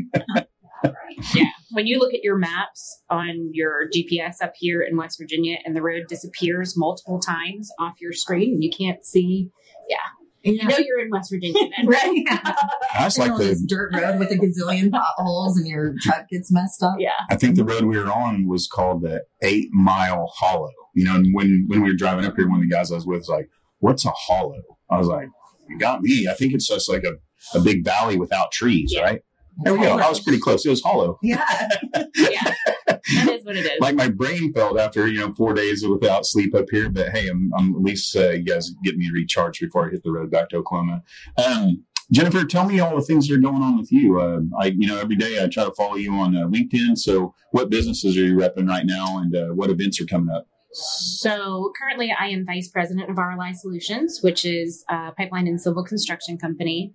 Yeah. 1.36 1.46
When 1.72 1.86
you 1.88 2.00
look 2.00 2.14
at 2.14 2.24
your 2.24 2.38
maps 2.38 3.02
on 3.10 3.50
your 3.54 3.90
GPS 3.96 4.36
up 4.42 4.54
here 4.56 4.82
in 4.82 4.96
West 4.98 5.18
Virginia 5.20 5.58
and 5.66 5.76
the 5.76 5.82
road 5.82 6.04
disappears 6.08 6.76
multiple 6.78 7.20
times 7.20 7.70
off 7.80 7.96
your 8.00 8.14
screen 8.14 8.54
and 8.54 8.64
you 8.64 8.72
can't 8.76 9.04
see, 9.06 9.50
Yeah. 9.90 10.52
you 10.52 10.64
know 10.68 10.78
you're 10.78 11.00
in 11.02 11.10
West 11.12 11.32
Virginia 11.32 11.70
then. 11.78 11.88
right. 11.88 12.24
That's 12.98 13.18
like 13.18 13.36
the 13.38 13.44
this 13.44 13.62
dirt 13.66 13.94
road 13.96 14.20
with 14.20 14.32
a 14.32 14.36
gazillion 14.36 14.92
potholes 14.92 15.58
and 15.58 15.68
your 15.68 15.94
truck 16.02 16.28
gets 16.30 16.52
messed 16.52 16.82
up. 16.82 16.96
Yeah. 16.98 17.10
I 17.30 17.36
think 17.36 17.56
the 17.56 17.66
road 17.66 17.84
we 17.84 17.98
were 17.98 18.12
on 18.12 18.48
was 18.48 18.68
called 18.68 19.02
the 19.04 19.24
Eight 19.42 19.68
Mile 19.72 20.32
Hollow. 20.38 20.72
You 20.96 21.06
know, 21.06 21.16
and 21.16 21.34
when 21.34 21.66
when 21.68 21.82
we 21.84 21.90
were 21.92 21.96
driving 21.96 22.26
up 22.26 22.36
here, 22.36 22.48
one 22.50 22.58
of 22.60 22.62
the 22.70 22.74
guys 22.74 22.92
I 22.92 22.96
was 22.96 23.06
with 23.06 23.20
was 23.20 23.30
like, 23.30 23.48
"What's 23.78 24.06
a 24.06 24.10
hollow?" 24.12 24.62
I 24.90 24.98
was 24.98 25.08
like, 25.08 25.28
"You 25.70 25.78
got 25.78 26.02
me." 26.02 26.28
I 26.30 26.34
think 26.34 26.52
it's 26.54 26.68
just 26.68 26.90
like 26.90 27.04
a, 27.04 27.14
a 27.58 27.62
big 27.62 27.86
valley 27.86 28.18
without 28.18 28.52
trees, 28.52 28.92
Yeah. 28.94 29.02
right? 29.04 29.22
There 29.64 29.74
we 29.74 29.82
go. 29.82 29.98
I 29.98 30.10
was 30.10 30.22
pretty 30.22 30.40
close. 30.40 30.66
It 30.66 30.70
was 30.70 30.82
hollow. 30.82 31.20
Yeah. 31.22 31.46
Yeah. 32.16 32.54
That 32.88 33.30
is 33.30 33.46
what 33.46 33.56
it 33.56 33.66
is. 33.66 33.80
Like 33.80 33.96
my 33.96 34.10
brain 34.10 34.52
felt 34.54 34.80
after 34.80 35.08
you 35.08 35.20
know 35.20 35.34
four 35.34 35.54
days 35.54 35.88
without 35.88 36.26
sleep 36.26 36.54
up 36.54 36.66
here. 36.70 36.90
But 36.90 37.10
hey, 37.10 37.28
I'm, 37.28 37.52
I'm 37.58 37.76
at 37.76 37.82
least 37.82 38.16
uh, 38.16 38.32
you 38.32 38.44
guys 38.44 38.72
get 38.84 38.98
me 38.98 39.10
recharged 39.12 39.62
before 39.62 39.88
I 39.88 39.92
hit 39.92 40.04
the 40.04 40.12
road 40.12 40.32
back 40.32 40.50
to 40.50 40.58
Oklahoma. 40.58 41.04
Um, 41.38 41.84
Jennifer, 42.12 42.44
tell 42.44 42.66
me 42.66 42.80
all 42.80 42.96
the 42.96 43.04
things 43.04 43.28
that 43.28 43.36
are 43.36 43.40
going 43.40 43.62
on 43.62 43.78
with 43.78 43.92
you. 43.92 44.20
Uh, 44.20 44.40
I, 44.60 44.68
you 44.68 44.88
know, 44.88 45.00
every 45.00 45.16
day 45.16 45.42
I 45.44 45.48
try 45.48 45.64
to 45.66 45.72
follow 45.72 45.96
you 45.96 46.14
on 46.16 46.36
uh, 46.36 46.48
LinkedIn. 46.48 46.98
So, 46.98 47.34
what 47.52 47.70
businesses 47.70 48.18
are 48.18 48.26
you 48.26 48.36
repping 48.36 48.68
right 48.68 48.86
now, 48.86 49.20
and 49.20 49.36
uh, 49.36 49.48
what 49.54 49.70
events 49.70 50.02
are 50.02 50.06
coming 50.06 50.34
up? 50.34 50.48
So 50.72 51.72
currently, 51.80 52.14
I 52.18 52.28
am 52.28 52.46
vice 52.46 52.68
president 52.70 53.10
of 53.10 53.16
RLI 53.16 53.56
Solutions, 53.56 54.20
which 54.22 54.46
is 54.46 54.84
a 54.88 55.12
pipeline 55.14 55.48
and 55.48 55.60
civil 55.60 55.84
construction 55.84 56.38
company. 56.38 56.94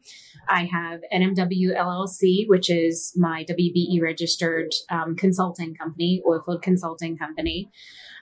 I 0.48 0.64
have 0.66 1.00
NMW 1.12 1.76
LLC, 1.76 2.46
which 2.46 2.70
is 2.70 3.12
my 3.16 3.44
WBE 3.44 4.00
registered 4.00 4.72
um, 4.90 5.16
consulting 5.16 5.74
company, 5.74 6.22
oilfield 6.26 6.62
consulting 6.62 7.16
company. 7.16 7.70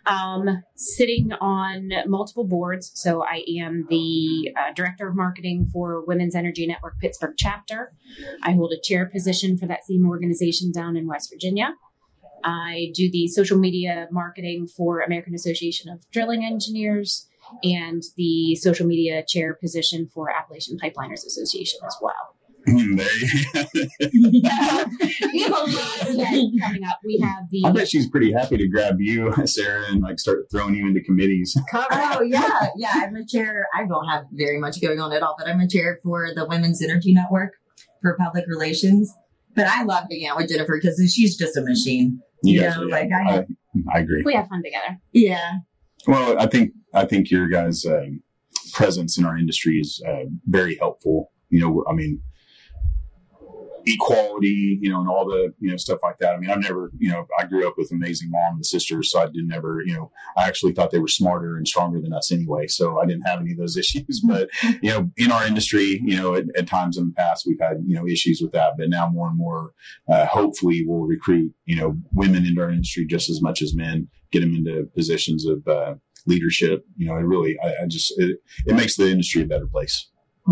Um, 0.04 0.64
sitting 0.74 1.32
on 1.40 1.90
multiple 2.06 2.42
boards. 2.42 2.90
So 2.94 3.22
I 3.22 3.44
am 3.60 3.86
the 3.88 4.52
uh, 4.58 4.72
director 4.74 5.08
of 5.08 5.14
marketing 5.14 5.68
for 5.72 6.04
Women's 6.04 6.34
Energy 6.34 6.66
Network 6.66 6.98
Pittsburgh 6.98 7.34
chapter. 7.36 7.92
I 8.42 8.52
hold 8.52 8.72
a 8.72 8.80
chair 8.82 9.06
position 9.06 9.56
for 9.56 9.66
that 9.66 9.84
same 9.84 10.08
organization 10.08 10.72
down 10.72 10.96
in 10.96 11.06
West 11.06 11.30
Virginia. 11.32 11.74
I 12.44 12.90
do 12.94 13.10
the 13.10 13.26
social 13.28 13.58
media 13.58 14.08
marketing 14.10 14.66
for 14.66 15.00
American 15.00 15.34
Association 15.34 15.90
of 15.90 16.08
Drilling 16.10 16.44
Engineers 16.44 17.26
and 17.62 18.02
the 18.16 18.54
social 18.56 18.86
media 18.86 19.22
chair 19.26 19.54
position 19.54 20.08
for 20.14 20.30
Appalachian 20.30 20.78
Pipeliners 20.78 21.26
Association 21.26 21.80
as 21.86 21.96
well. 22.00 22.36
They- 22.64 23.04
we 24.22 24.40
have 24.44 25.52
a 25.52 25.64
lot 25.64 26.02
of 26.02 26.08
events 26.08 26.60
coming 26.62 26.84
up. 26.84 26.98
We 27.04 27.18
have 27.18 27.50
the. 27.50 27.64
I 27.64 27.72
bet 27.72 27.88
she's 27.88 28.08
pretty 28.08 28.32
happy 28.32 28.56
to 28.56 28.68
grab 28.68 29.00
you, 29.00 29.32
Sarah, 29.46 29.86
and 29.90 30.00
like 30.02 30.18
start 30.18 30.46
throwing 30.50 30.74
you 30.76 30.86
into 30.86 31.00
committees. 31.02 31.56
Oh 31.74 32.20
yeah, 32.22 32.68
yeah. 32.76 32.90
I'm 32.94 33.16
a 33.16 33.24
chair. 33.26 33.66
I 33.74 33.84
don't 33.86 34.06
have 34.06 34.24
very 34.32 34.58
much 34.60 34.80
going 34.80 35.00
on 35.00 35.12
at 35.12 35.22
all, 35.22 35.34
but 35.38 35.48
I'm 35.48 35.60
a 35.60 35.66
chair 35.68 35.98
for 36.02 36.28
the 36.34 36.46
Women's 36.46 36.82
Energy 36.82 37.12
Network 37.14 37.54
for 38.00 38.16
public 38.16 38.44
relations. 38.46 39.12
But 39.56 39.66
I 39.66 39.82
love 39.84 40.04
being 40.08 40.26
out 40.28 40.36
with 40.36 40.48
Jennifer 40.50 40.78
because 40.80 40.98
she's 41.12 41.36
just 41.36 41.56
a 41.56 41.62
machine. 41.62 42.20
You 42.42 42.60
Yeah, 42.60 42.68
guys, 42.70 42.78
are- 42.78 42.88
like 42.88 43.10
I- 43.12 43.38
I, 43.38 43.44
I 43.94 43.98
agree. 44.00 44.22
we 44.24 44.34
have 44.34 44.48
fun 44.48 44.62
together. 44.62 44.98
Yeah, 45.12 45.58
Well, 46.06 46.38
I 46.38 46.46
think 46.46 46.72
I 46.94 47.04
think 47.06 47.30
your 47.30 47.48
guys' 47.48 47.84
um, 47.86 48.22
presence 48.72 49.16
in 49.18 49.24
our 49.24 49.36
industry 49.36 49.78
is 49.78 50.02
uh, 50.06 50.24
very 50.46 50.76
helpful. 50.76 51.30
You 51.50 51.60
know, 51.60 51.84
I 51.88 51.92
mean, 51.94 52.20
equality, 53.86 54.78
you 54.80 54.90
know, 54.90 55.00
and 55.00 55.08
all 55.08 55.26
the 55.26 55.52
you 55.58 55.70
know 55.70 55.76
stuff 55.76 56.00
like 56.02 56.18
that. 56.18 56.34
I 56.34 56.38
mean, 56.38 56.50
I've 56.50 56.60
never, 56.60 56.90
you 56.98 57.10
know, 57.10 57.26
I 57.38 57.44
grew 57.44 57.66
up 57.66 57.74
with 57.76 57.92
amazing 57.92 58.30
mom 58.30 58.56
and 58.56 58.66
sisters, 58.66 59.10
so 59.10 59.20
I 59.20 59.26
didn't 59.26 59.52
ever, 59.52 59.82
you 59.84 59.94
know, 59.94 60.10
I 60.36 60.46
actually 60.46 60.72
thought 60.72 60.90
they 60.90 60.98
were 60.98 61.08
smarter 61.08 61.56
and 61.56 61.66
stronger 61.66 62.00
than 62.00 62.12
us 62.12 62.32
anyway. 62.32 62.66
So 62.66 63.00
I 63.00 63.06
didn't 63.06 63.26
have 63.26 63.40
any 63.40 63.52
of 63.52 63.58
those 63.58 63.76
issues. 63.82 64.22
But 64.26 64.48
you 64.82 64.90
know, 64.90 65.10
in 65.16 65.32
our 65.32 65.46
industry, 65.46 66.00
you 66.04 66.16
know, 66.16 66.34
at, 66.34 66.44
at 66.56 66.66
times 66.66 66.96
in 66.96 67.06
the 67.06 67.14
past 67.14 67.44
we've 67.46 67.60
had 67.60 67.78
you 67.86 67.94
know 67.94 68.06
issues 68.06 68.40
with 68.42 68.52
that, 68.52 68.74
but 68.78 68.88
now 68.88 69.08
more 69.08 69.28
and 69.28 69.36
more, 69.36 69.72
uh, 70.10 70.26
hopefully, 70.26 70.84
we'll 70.86 71.06
recruit 71.06 71.52
you 71.64 71.76
know 71.76 71.96
women 72.12 72.46
into 72.46 72.60
our 72.60 72.70
industry 72.70 73.06
just 73.06 73.30
as 73.30 73.42
much 73.42 73.62
as 73.62 73.74
men, 73.74 74.08
get 74.30 74.40
them 74.40 74.54
into 74.54 74.88
positions 74.94 75.46
of 75.46 75.66
uh, 75.68 75.94
leadership. 76.26 76.84
You 76.96 77.08
know, 77.08 77.16
it 77.16 77.22
really, 77.22 77.56
I, 77.62 77.82
I 77.82 77.86
just, 77.86 78.18
it, 78.18 78.38
it 78.66 78.74
makes 78.74 78.96
the 78.96 79.10
industry 79.10 79.42
a 79.42 79.46
better 79.46 79.66
place. 79.66 80.08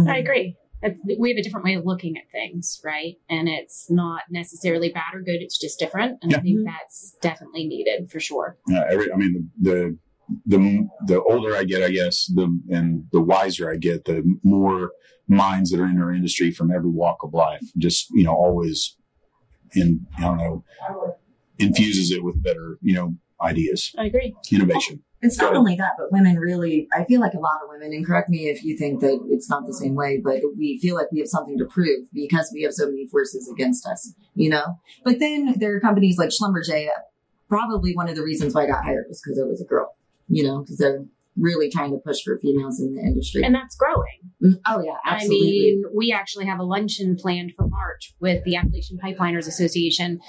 I 0.07 0.19
agree. 0.19 0.57
We 0.83 1.31
have 1.31 1.39
a 1.39 1.43
different 1.43 1.65
way 1.65 1.75
of 1.75 1.85
looking 1.85 2.17
at 2.17 2.31
things, 2.33 2.81
right? 2.85 3.17
And 3.29 3.49
it's 3.49 3.91
not 3.91 4.23
necessarily 4.31 4.91
bad 4.91 5.15
or 5.15 5.21
good. 5.21 5.43
It's 5.43 5.59
just 5.59 5.79
different. 5.79 6.19
And 6.23 6.35
I 6.35 6.41
think 6.41 6.61
that's 6.65 7.17
definitely 7.21 7.67
needed 7.67 8.11
for 8.11 8.21
sure. 8.21 8.57
Uh, 8.73 8.83
every, 8.91 9.13
I 9.13 9.17
mean, 9.17 9.51
the, 9.61 9.99
the, 10.47 10.57
the, 10.59 10.89
the 11.07 11.23
older 11.23 11.55
I 11.57 11.65
get, 11.65 11.83
I 11.83 11.91
guess, 11.91 12.27
the, 12.35 12.59
and 12.71 13.05
the 13.13 13.21
wiser 13.21 13.71
I 13.71 13.77
get, 13.77 14.07
the 14.07 14.23
more 14.43 14.93
minds 15.29 15.71
that 15.71 15.81
are 15.81 15.87
in 15.87 16.01
our 16.01 16.13
industry 16.13 16.51
from 16.51 16.71
every 16.71 16.91
walk 16.91 17.19
of 17.23 17.35
life, 17.35 17.63
just, 17.77 18.09
you 18.11 18.25
know, 18.25 18.33
always 18.33 18.97
in, 19.75 20.07
I 20.19 20.23
don't 20.23 20.39
know, 20.39 20.65
infuses 21.59 22.11
it 22.11 22.25
with 22.25 22.43
better, 22.43 22.79
you 22.81 22.95
know, 22.95 23.17
ideas, 23.43 23.93
I 23.99 24.07
agree. 24.07 24.35
innovation. 24.51 25.03
It's 25.23 25.37
not 25.39 25.55
only 25.55 25.77
that, 25.77 25.93
but 25.99 26.11
women 26.11 26.37
really, 26.39 26.89
I 26.95 27.05
feel 27.05 27.21
like 27.21 27.35
a 27.35 27.39
lot 27.39 27.61
of 27.62 27.69
women, 27.69 27.93
and 27.93 28.07
correct 28.07 28.31
me 28.31 28.49
if 28.49 28.65
you 28.65 28.77
think 28.77 29.00
that 29.00 29.21
it's 29.29 29.50
not 29.50 29.67
the 29.67 29.75
same 29.75 29.95
way, 29.95 30.19
but 30.23 30.41
we 30.57 30.79
feel 30.79 30.95
like 30.95 31.12
we 31.12 31.19
have 31.19 31.29
something 31.29 31.59
to 31.59 31.67
prove 31.67 32.07
because 32.12 32.50
we 32.55 32.62
have 32.62 32.73
so 32.73 32.87
many 32.87 33.07
forces 33.07 33.49
against 33.53 33.87
us, 33.87 34.15
you 34.35 34.49
know? 34.49 34.79
But 35.05 35.19
then 35.19 35.55
there 35.59 35.77
are 35.77 35.81
companies 35.81 36.17
like 36.17 36.31
Schlumberger. 36.31 36.89
Probably 37.49 37.95
one 37.95 38.09
of 38.09 38.17
the 38.17 38.23
reasons 38.23 38.55
why 38.55 38.65
I 38.65 38.67
got 38.69 38.85
hired 38.85 39.07
was 39.09 39.21
because 39.23 39.39
I 39.39 39.45
was 39.45 39.61
a 39.61 39.65
girl, 39.65 39.95
you 40.29 40.45
know, 40.45 40.61
because 40.61 40.79
they're 40.79 41.05
really 41.37 41.71
trying 41.71 41.91
to 41.91 41.99
push 41.99 42.23
for 42.25 42.39
females 42.39 42.81
in 42.81 42.95
the 42.95 43.03
industry. 43.03 43.43
And 43.43 43.55
that's 43.55 43.77
growing. 43.77 44.31
Mm, 44.43 44.61
oh, 44.67 44.83
yeah, 44.83 44.97
absolutely. 45.05 45.49
I 45.49 45.50
mean, 45.50 45.85
we 45.95 46.12
actually 46.12 46.47
have 46.47 46.61
a 46.61 46.65
luncheon 46.65 47.17
planned 47.17 47.53
for 47.57 47.67
March 47.69 48.15
with 48.21 48.43
the 48.45 48.57
Appalachian 48.57 48.99
Pipeliners 48.99 49.47
Association 49.49 50.21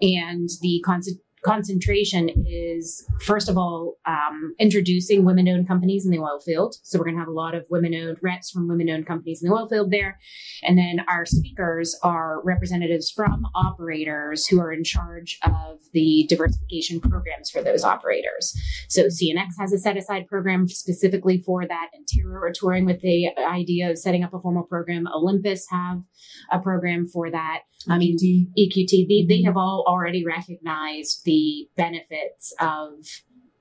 and 0.00 0.48
the 0.60 0.82
Cons- 0.84 1.18
concentration 1.44 2.30
is 2.46 3.06
first 3.20 3.48
of 3.48 3.56
all 3.58 3.98
um, 4.06 4.54
introducing 4.58 5.24
women-owned 5.24 5.68
companies 5.68 6.04
in 6.04 6.10
the 6.10 6.18
oil 6.18 6.40
field. 6.40 6.76
So 6.82 6.98
we're 6.98 7.04
going 7.04 7.16
to 7.16 7.20
have 7.20 7.28
a 7.28 7.32
lot 7.32 7.54
of 7.54 7.64
women-owned 7.70 8.18
reps 8.22 8.50
from 8.50 8.68
women-owned 8.68 9.06
companies 9.06 9.42
in 9.42 9.48
the 9.48 9.54
oil 9.54 9.68
field 9.68 9.90
there, 9.90 10.18
and 10.62 10.78
then 10.78 11.04
our 11.08 11.26
speakers 11.26 11.96
are 12.02 12.42
representatives 12.44 13.10
from 13.10 13.46
operators 13.54 14.46
who 14.46 14.60
are 14.60 14.72
in 14.72 14.84
charge 14.84 15.38
of 15.44 15.78
the 15.92 16.26
diversification 16.28 17.00
programs 17.00 17.50
for 17.50 17.62
those 17.62 17.84
operators. 17.84 18.54
So 18.88 19.04
CNX 19.04 19.52
has 19.58 19.72
a 19.72 19.78
set-aside 19.78 20.26
program 20.26 20.66
specifically 20.68 21.42
for 21.44 21.66
that, 21.66 21.88
and 21.92 22.06
Terra 22.06 22.40
are 22.40 22.52
touring 22.52 22.86
with 22.86 23.00
the 23.00 23.28
idea 23.38 23.90
of 23.90 23.98
setting 23.98 24.24
up 24.24 24.34
a 24.34 24.40
formal 24.40 24.64
program. 24.64 25.06
Olympus 25.14 25.66
have 25.70 26.02
a 26.50 26.58
program 26.58 27.06
for 27.06 27.30
that. 27.30 27.60
I 27.88 27.98
mean, 27.98 28.16
EQT, 28.58 29.08
they, 29.08 29.26
they 29.28 29.42
have 29.42 29.56
all 29.56 29.84
already 29.86 30.24
recognized 30.24 31.22
the 31.24 31.33
benefits 31.76 32.52
of 32.60 32.92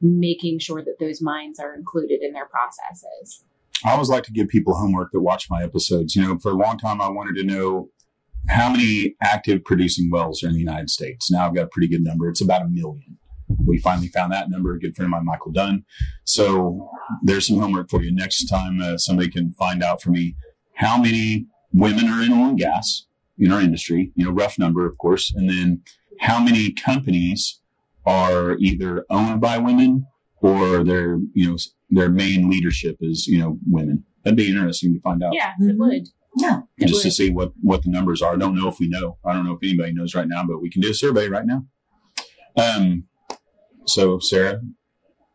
making 0.01 0.59
sure 0.59 0.83
that 0.83 0.97
those 0.99 1.21
minds 1.21 1.59
are 1.59 1.75
included 1.75 2.21
in 2.21 2.33
their 2.33 2.47
processes. 2.47 3.43
I 3.85 3.91
always 3.91 4.09
like 4.09 4.23
to 4.23 4.31
give 4.31 4.47
people 4.47 4.73
homework 4.75 5.11
that 5.11 5.21
watch 5.21 5.49
my 5.49 5.63
episodes. 5.63 6.15
You 6.15 6.23
know, 6.23 6.39
for 6.39 6.51
a 6.51 6.55
long 6.55 6.77
time, 6.77 7.01
I 7.01 7.09
wanted 7.09 7.35
to 7.35 7.43
know 7.43 7.89
how 8.49 8.69
many 8.69 9.15
active 9.21 9.63
producing 9.63 10.09
wells 10.09 10.43
are 10.43 10.47
in 10.47 10.53
the 10.53 10.59
United 10.59 10.89
States. 10.89 11.31
Now 11.31 11.47
I've 11.47 11.55
got 11.55 11.65
a 11.65 11.67
pretty 11.67 11.87
good 11.87 12.03
number. 12.03 12.29
It's 12.29 12.41
about 12.41 12.61
a 12.61 12.67
million. 12.67 13.17
We 13.65 13.77
finally 13.77 14.07
found 14.07 14.33
that 14.33 14.49
number. 14.49 14.73
A 14.73 14.79
good 14.79 14.95
friend 14.95 15.07
of 15.07 15.11
mine, 15.11 15.25
Michael 15.25 15.51
Dunn. 15.51 15.85
So 16.25 16.89
there's 17.21 17.47
some 17.47 17.59
homework 17.59 17.89
for 17.89 18.01
you. 18.01 18.13
Next 18.13 18.45
time 18.45 18.81
uh, 18.81 18.97
somebody 18.97 19.29
can 19.29 19.53
find 19.53 19.83
out 19.83 20.01
for 20.01 20.09
me 20.11 20.35
how 20.75 20.97
many 20.97 21.47
women 21.71 22.07
are 22.07 22.23
in 22.23 22.31
oil 22.31 22.49
and 22.49 22.57
gas 22.57 23.05
in 23.37 23.51
our 23.51 23.61
industry, 23.61 24.11
you 24.15 24.25
know, 24.25 24.31
rough 24.31 24.59
number, 24.59 24.85
of 24.85 24.97
course, 24.97 25.33
and 25.33 25.49
then 25.49 25.81
how 26.19 26.39
many 26.39 26.71
companies 26.71 27.59
are 28.05 28.57
either 28.59 29.05
owned 29.09 29.41
by 29.41 29.57
women 29.57 30.05
or 30.41 30.83
their, 30.83 31.19
you 31.33 31.49
know, 31.49 31.57
their 31.89 32.09
main 32.09 32.49
leadership 32.49 32.97
is, 33.01 33.27
you 33.27 33.39
know, 33.39 33.57
women. 33.69 34.03
That'd 34.23 34.37
be 34.37 34.49
interesting 34.49 34.93
to 34.93 34.99
find 35.01 35.23
out. 35.23 35.33
Yeah, 35.33 35.51
it 35.59 35.75
Mhm. 35.75 35.77
would. 35.77 36.09
Yeah. 36.37 36.61
It 36.77 36.87
Just 36.87 37.03
to 37.03 37.11
see 37.11 37.29
what, 37.29 37.53
what 37.61 37.83
the 37.83 37.89
numbers 37.91 38.21
are. 38.21 38.33
I 38.33 38.37
don't 38.37 38.55
know 38.55 38.67
if 38.67 38.79
we 38.79 38.87
know. 38.89 39.17
I 39.25 39.33
don't 39.33 39.45
know 39.45 39.53
if 39.53 39.59
anybody 39.63 39.93
knows 39.93 40.15
right 40.15 40.27
now, 40.27 40.43
but 40.45 40.61
we 40.61 40.69
can 40.69 40.81
do 40.81 40.89
a 40.91 40.93
survey 40.93 41.29
right 41.29 41.45
now. 41.45 41.65
Um, 42.57 43.05
so 43.85 44.19
Sarah, 44.19 44.59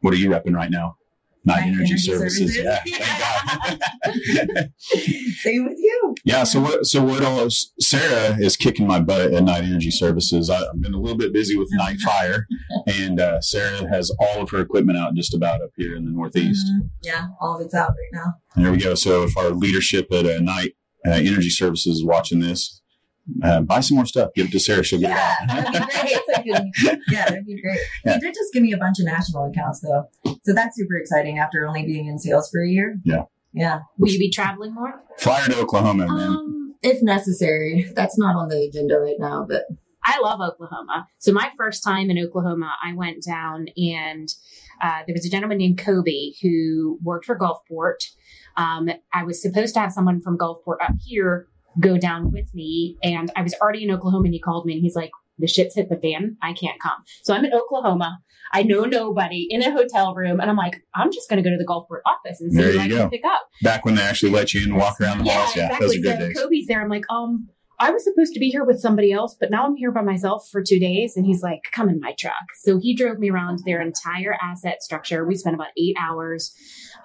what 0.00 0.12
are 0.12 0.16
you 0.16 0.28
repping 0.30 0.54
right 0.54 0.70
now? 0.70 0.96
Knight 1.48 1.60
Knight 1.60 1.68
Energy, 1.68 1.78
Energy 1.78 1.98
Services. 1.98 2.54
Services. 2.56 2.64
Yeah, 2.64 2.78
thank 2.84 3.78
God. 4.54 4.70
Same 5.40 5.64
with 5.64 5.78
you. 5.78 6.14
Yeah. 6.24 6.44
So 6.44 6.60
what? 6.60 6.86
So 6.86 7.02
what? 7.02 7.22
Else, 7.22 7.72
Sarah 7.80 8.36
is 8.38 8.56
kicking 8.56 8.86
my 8.86 9.00
butt 9.00 9.32
at 9.32 9.42
Knight 9.42 9.64
Energy 9.64 9.90
Services. 9.90 10.48
I, 10.50 10.58
I've 10.60 10.80
been 10.80 10.94
a 10.94 10.98
little 11.00 11.18
bit 11.18 11.32
busy 11.32 11.56
with 11.56 11.68
Knight 11.72 11.98
Fire, 12.00 12.46
and 12.86 13.20
uh, 13.20 13.40
Sarah 13.40 13.88
has 13.88 14.10
all 14.20 14.42
of 14.42 14.50
her 14.50 14.60
equipment 14.60 14.98
out 14.98 15.14
just 15.14 15.34
about 15.34 15.62
up 15.62 15.70
here 15.76 15.96
in 15.96 16.04
the 16.04 16.10
Northeast. 16.10 16.66
Mhm. 16.66 16.90
Yeah, 17.02 17.26
all 17.40 17.56
of 17.56 17.64
it's 17.64 17.74
out 17.74 17.90
right 17.90 18.12
now. 18.12 18.34
There 18.56 18.70
we 18.72 18.78
go. 18.78 18.94
So 18.94 19.22
if 19.24 19.36
our 19.36 19.50
leadership 19.50 20.12
at 20.12 20.26
uh, 20.26 20.40
Knight 20.40 20.72
uh, 21.06 21.10
Energy 21.10 21.50
Services 21.50 21.98
is 21.98 22.04
watching 22.04 22.40
this, 22.40 22.82
uh, 23.42 23.60
buy 23.62 23.80
some 23.80 23.96
more 23.96 24.06
stuff. 24.06 24.30
Give 24.34 24.46
it 24.46 24.52
to 24.52 24.60
Sarah. 24.60 24.82
She'll 24.82 25.00
get 25.00 25.10
Yeah, 25.10 25.34
it 25.42 25.50
out. 25.50 25.72
that'd 25.72 26.44
be 26.44 26.70
great. 26.82 26.98
Yeah, 27.10 27.24
that'd 27.28 27.46
be 27.46 27.60
great. 27.60 27.78
Yeah. 28.04 28.14
He 28.14 28.20
did 28.20 28.34
just 28.34 28.52
give 28.52 28.62
me 28.62 28.72
a 28.72 28.76
bunch 28.78 28.98
of 29.00 29.06
national 29.06 29.50
accounts 29.50 29.80
though, 29.80 30.08
so 30.42 30.54
that's 30.54 30.76
super 30.76 30.96
exciting. 30.96 31.38
After 31.38 31.66
only 31.66 31.84
being 31.84 32.06
in 32.06 32.18
sales 32.18 32.48
for 32.50 32.62
a 32.62 32.68
year. 32.68 32.98
Yeah. 33.04 33.24
Yeah. 33.52 33.80
Will 33.98 34.08
you 34.10 34.18
be 34.18 34.30
traveling 34.30 34.74
more? 34.74 35.00
Fly 35.18 35.40
to 35.46 35.58
Oklahoma, 35.58 36.06
man. 36.06 36.20
Um, 36.20 36.74
if 36.82 37.02
necessary, 37.02 37.90
that's 37.94 38.18
not 38.18 38.36
on 38.36 38.48
the 38.48 38.62
agenda 38.68 38.98
right 38.98 39.16
now, 39.18 39.44
but 39.48 39.62
I 40.04 40.20
love 40.20 40.40
Oklahoma. 40.40 41.08
So 41.18 41.32
my 41.32 41.50
first 41.56 41.82
time 41.82 42.10
in 42.10 42.18
Oklahoma, 42.18 42.72
I 42.84 42.94
went 42.94 43.22
down 43.24 43.66
and 43.76 44.28
uh, 44.80 45.00
there 45.06 45.12
was 45.14 45.26
a 45.26 45.30
gentleman 45.30 45.58
named 45.58 45.78
Kobe 45.78 46.32
who 46.40 46.98
worked 47.02 47.24
for 47.26 47.36
Gulfport. 47.38 47.96
Um, 48.56 48.88
I 49.12 49.24
was 49.24 49.42
supposed 49.42 49.74
to 49.74 49.80
have 49.80 49.92
someone 49.92 50.20
from 50.20 50.38
Gulfport 50.38 50.76
up 50.82 50.94
here 51.04 51.48
go 51.80 51.96
down 51.98 52.32
with 52.32 52.52
me, 52.54 52.96
and 53.02 53.30
I 53.36 53.42
was 53.42 53.54
already 53.60 53.84
in 53.84 53.90
Oklahoma, 53.90 54.24
and 54.24 54.34
he 54.34 54.40
called 54.40 54.66
me 54.66 54.74
and 54.74 54.82
he's 54.82 54.96
like, 54.96 55.10
"The 55.38 55.46
shit's 55.46 55.74
hit 55.74 55.88
the 55.88 55.96
fan. 55.96 56.36
I 56.42 56.52
can't 56.52 56.80
come." 56.80 57.02
So 57.22 57.34
I'm 57.34 57.44
in 57.44 57.52
Oklahoma. 57.54 58.18
I 58.52 58.62
know 58.62 58.84
nobody 58.84 59.46
in 59.50 59.62
a 59.62 59.70
hotel 59.70 60.14
room, 60.14 60.40
and 60.40 60.48
I'm 60.50 60.56
like, 60.56 60.82
I'm 60.94 61.12
just 61.12 61.28
going 61.28 61.42
to 61.42 61.46
go 61.48 61.54
to 61.54 61.58
the 61.62 61.66
Gulfport 61.66 62.00
office 62.06 62.40
and 62.40 62.50
see 62.50 62.58
There 62.62 62.72
who 62.72 62.78
I 62.80 62.88
go. 62.88 62.96
can 63.00 63.10
pick 63.10 63.24
up. 63.26 63.42
Back 63.62 63.84
when 63.84 63.94
they 63.96 64.02
actually 64.02 64.32
let 64.32 64.54
you 64.54 64.62
in 64.62 64.70
and 64.70 64.78
walk 64.78 64.98
around 65.00 65.18
the 65.18 65.24
Yeah, 65.24 65.34
halls. 65.44 65.54
Yeah, 65.56 65.78
those 65.78 65.92
exactly. 65.94 65.98
are 65.98 66.00
good 66.16 66.20
so 66.20 66.26
days. 66.28 66.42
Kobe's 66.44 66.66
there. 66.66 66.80
I'm 66.82 66.88
like, 66.88 67.04
um, 67.10 67.48
I 67.78 67.90
was 67.90 68.02
supposed 68.04 68.32
to 68.32 68.40
be 68.40 68.48
here 68.48 68.64
with 68.64 68.80
somebody 68.80 69.12
else, 69.12 69.36
but 69.38 69.50
now 69.50 69.66
I'm 69.66 69.76
here 69.76 69.92
by 69.92 70.00
myself 70.00 70.48
for 70.50 70.62
two 70.62 70.80
days. 70.80 71.14
And 71.14 71.26
he's 71.26 71.42
like, 71.42 71.60
come 71.72 71.90
in 71.90 72.00
my 72.00 72.14
truck. 72.18 72.32
So 72.62 72.78
he 72.80 72.96
drove 72.96 73.18
me 73.18 73.28
around 73.30 73.60
their 73.66 73.82
entire 73.82 74.34
asset 74.42 74.82
structure. 74.82 75.26
We 75.26 75.36
spent 75.36 75.54
about 75.54 75.68
eight 75.76 75.96
hours. 76.00 76.52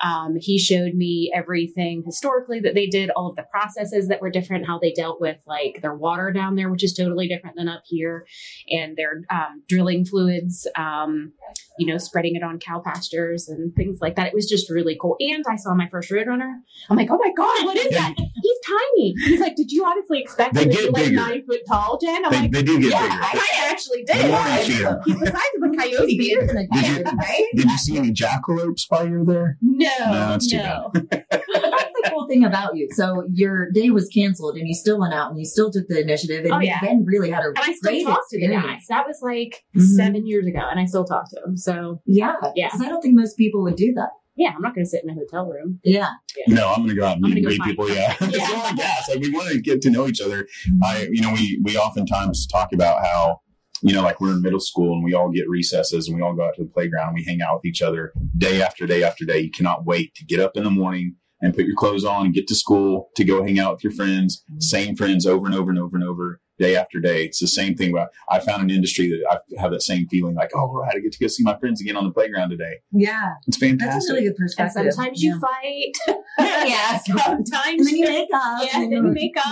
Um, 0.04 0.36
he 0.40 0.60
showed 0.60 0.94
me 0.96 1.32
everything 1.34 2.04
historically 2.06 2.60
that 2.60 2.76
they 2.76 2.88
did, 2.88 3.10
all 3.12 3.30
of 3.30 3.36
the 3.36 3.44
processes 3.44 4.08
that 4.10 4.22
were 4.22 4.30
different, 4.30 4.68
how 4.68 4.78
they 4.80 4.92
dealt 4.92 5.22
with 5.22 5.38
like 5.48 5.80
their 5.82 5.94
water 5.96 6.32
down 6.32 6.56
there, 6.56 6.70
which 6.70 6.84
is 6.84 6.94
totally 6.94 7.28
different 7.28 7.56
than 7.56 7.68
up 7.70 7.84
here, 7.86 8.26
and 8.70 8.98
their 8.98 9.22
um, 9.30 9.64
drilling 9.70 10.04
fluids, 10.06 10.68
um, 10.78 11.32
you 11.80 11.88
know, 11.88 11.98
spreading 11.98 12.36
it 12.36 12.44
on 12.44 12.60
cow 12.60 12.80
pastures 12.80 13.48
and 13.48 13.74
things 13.76 14.00
like 14.02 14.16
that. 14.18 14.28
It 14.28 14.34
was 14.34 14.48
just 14.50 14.70
really 14.70 14.98
cool. 15.00 15.16
And 15.20 15.44
I 15.50 15.56
saw 15.56 15.74
my 15.74 15.88
first 15.90 16.12
Roadrunner. 16.12 16.54
I'm 16.90 16.98
like, 16.98 17.10
oh 17.10 17.18
my 17.18 17.32
God, 17.36 17.66
what 17.66 17.78
is 17.78 17.90
that? 17.96 18.14
He's 18.44 18.58
tiny. 18.68 19.14
He's 19.26 19.40
like, 19.40 19.56
did 19.56 19.72
you 19.72 19.86
honestly 19.86 20.20
expect 20.20 20.54
They 20.54 20.64
him 20.66 20.72
to 20.72 20.78
be 20.78 20.90
like 20.90 21.04
bigger. 21.06 21.16
nine 21.16 21.46
foot 21.46 21.62
tall, 21.68 21.98
Jen? 21.98 22.26
I'm 22.26 22.32
They, 22.32 22.40
like, 22.42 22.52
they 22.52 22.64
do 22.64 22.80
get 22.82 22.92
yeah, 22.92 23.02
bigger. 23.08 23.22
I 23.24 23.70
actually 23.72 24.04
did. 24.04 24.28
more 24.30 24.48
you 24.48 24.64
see 24.64 24.86
'em. 24.86 24.98
He's 25.06 25.20
the 25.20 25.26
size 25.28 25.42
of 25.62 25.72
a 25.72 25.78
coyote. 25.78 26.18
Bigger 26.18 26.46
than 26.48 26.58
a 26.58 26.68
Did 26.68 26.88
you- 26.98 27.04
right? 27.04 27.46
Did 27.56 27.66
you 27.72 27.78
see 27.78 27.98
any 27.98 28.12
jackalopes 28.12 28.86
while 28.90 29.08
you 29.08 29.20
were 29.20 29.26
there? 29.26 29.58
No, 29.62 29.90
No, 30.00 30.12
no. 30.30 30.34
it's 30.36 30.48
too 30.50 30.58
bad. 30.58 30.84
That's 30.94 31.38
the 31.40 32.10
cool 32.10 32.28
thing 32.28 32.44
about 32.46 32.76
you. 32.76 32.88
So 32.92 33.24
your 33.32 33.70
day 33.72 33.90
was 33.90 34.08
canceled, 34.10 34.56
and 34.58 34.68
you 34.68 34.74
still 34.74 35.00
went 35.00 35.14
out 35.14 35.30
and 35.32 35.40
you 35.40 35.46
still 35.46 35.72
took 35.72 35.88
the 35.88 36.02
initiative, 36.02 36.46
and 36.46 36.54
Oh, 36.54 36.60
yeah. 36.60 36.80
then 36.82 37.04
really 37.06 37.30
had 37.30 37.44
a 37.44 37.48
And 37.48 37.58
I 37.60 37.74
still 37.74 37.92
great 37.92 38.06
talk 38.06 38.22
to 38.30 38.40
the 38.40 38.48
guy. 38.48 38.80
That 38.90 39.06
was 39.08 39.20
like 39.22 39.64
Mhm. 39.76 39.82
seven 39.96 40.28
years 40.28 40.46
ago, 40.46 40.60
and 40.70 40.80
I 40.80 40.86
still 40.86 41.06
talk 41.06 41.30
to 41.32 41.42
him. 41.46 41.58
So 41.58 42.02
Yeah, 42.06 42.34
Yeah. 42.56 42.68
Because 42.68 42.82
I 42.82 42.90
don't 42.90 43.02
think 43.02 43.16
most 43.16 43.38
people 43.38 43.62
would 43.64 43.76
do 43.76 43.94
that. 43.96 44.10
yeah, 44.36 44.50
I'm 44.56 44.62
not 44.62 44.74
going 44.74 44.84
to 44.86 44.90
sit 44.90 45.04
in 45.04 45.10
a 45.12 45.14
hotel 45.14 45.46
room. 45.48 45.80
Yeah. 45.84 46.10
No, 46.48 46.70
I'm 46.70 46.78
going 46.84 46.90
to 46.90 46.96
go 46.96 47.06
out 47.06 47.18
and 47.18 47.22
meet, 47.22 47.44
go 47.44 47.50
meet 47.50 47.62
people. 47.62 47.88
Yeah, 47.90 48.16
it's 48.22 48.38
Yeah. 48.38 48.48
oil 48.52 48.64
and 48.68 48.78
gas. 48.78 49.08
Like 49.10 49.20
we 49.20 49.30
want 49.32 49.50
to 49.50 49.62
get 49.62 49.82
to 49.84 49.90
know 49.92 50.08
each 50.08 50.22
other. 50.22 50.48
I, 50.84 51.08
you 51.12 51.22
know, 51.22 51.32
we 51.34 51.60
we 51.64 51.78
oftentimes 51.78 52.48
talk 52.48 52.70
about 52.74 53.06
how, 53.06 53.40
you 53.84 53.94
know, 53.94 54.02
like 54.02 54.22
we're 54.22 54.32
in 54.32 54.42
middle 54.42 54.62
school 54.62 54.94
and 54.94 55.04
we 55.04 55.14
all 55.14 55.30
get 55.30 55.48
recesses 55.50 56.08
and 56.08 56.16
we 56.16 56.24
all 56.24 56.34
go 56.34 56.46
out 56.48 56.56
to 56.56 56.64
the 56.64 56.70
playground 56.70 57.10
and 57.10 57.16
we 57.16 57.24
hang 57.26 57.42
out 57.42 57.56
with 57.56 57.66
each 57.66 57.82
other 57.82 58.14
day 58.38 58.62
after 58.62 58.88
day 58.88 59.04
after 59.04 59.26
day. 59.26 59.40
You 59.40 59.52
cannot 59.52 59.86
wait 59.86 60.16
to 60.16 60.26
get 60.26 60.40
up 60.40 60.56
in 60.56 60.64
the 60.64 60.70
morning 60.70 61.16
and 61.42 61.54
put 61.54 61.66
your 61.66 61.76
clothes 61.76 62.06
on 62.06 62.26
and 62.26 62.34
get 62.34 62.48
to 62.48 62.56
school 62.56 63.10
to 63.18 63.26
go 63.26 63.44
hang 63.44 63.60
out 63.60 63.74
with 63.74 63.84
your 63.84 63.92
friends, 63.92 64.46
same 64.60 64.96
friends 64.96 65.26
over 65.26 65.46
and 65.46 65.54
over 65.54 65.70
and 65.70 65.78
over 65.78 65.98
and 65.98 66.06
over, 66.06 66.40
day 66.60 66.76
after 66.76 67.00
day. 67.00 67.26
It's 67.26 67.40
the 67.40 67.48
same 67.48 67.76
thing. 67.76 67.92
About 67.92 68.10
I 68.30 68.40
found 68.40 68.62
an 68.64 68.70
industry 68.70 69.08
that 69.10 69.24
I 69.58 69.62
have 69.62 69.72
that 69.72 69.82
same 69.82 70.08
feeling 70.08 70.36
like, 70.36 70.52
oh, 70.56 70.72
right, 70.74 70.94
I 70.96 71.00
get 71.00 71.12
to 71.14 71.20
go 71.20 71.28
see 71.28 71.44
my 71.44 71.58
friends 71.60 71.82
again 71.82 71.96
on 71.98 72.04
the 72.06 72.12
playground 72.12 72.50
today. 72.52 72.76
Yeah. 72.92 73.32
It's 73.48 73.58
fantastic. 73.58 73.80
That's 73.80 74.08
fantastic. 74.08 74.10
a 74.10 74.14
really 74.14 74.24
good 74.24 74.30
And 74.30 74.38
perspective. 74.38 74.94
sometimes 74.94 75.24
yeah. 75.24 75.34
you 75.34 75.40
fight. 75.40 76.18
Yeah. 76.68 77.00
sometimes 77.00 77.52
And 77.80 77.88
then 77.88 77.96
you 77.96 78.06
make 78.06 78.30
up. 78.34 78.64
Yeah, 78.64 78.82
and 78.82 78.92
then 78.92 79.06
you 79.06 79.12
make 79.12 79.38
up. 79.38 79.44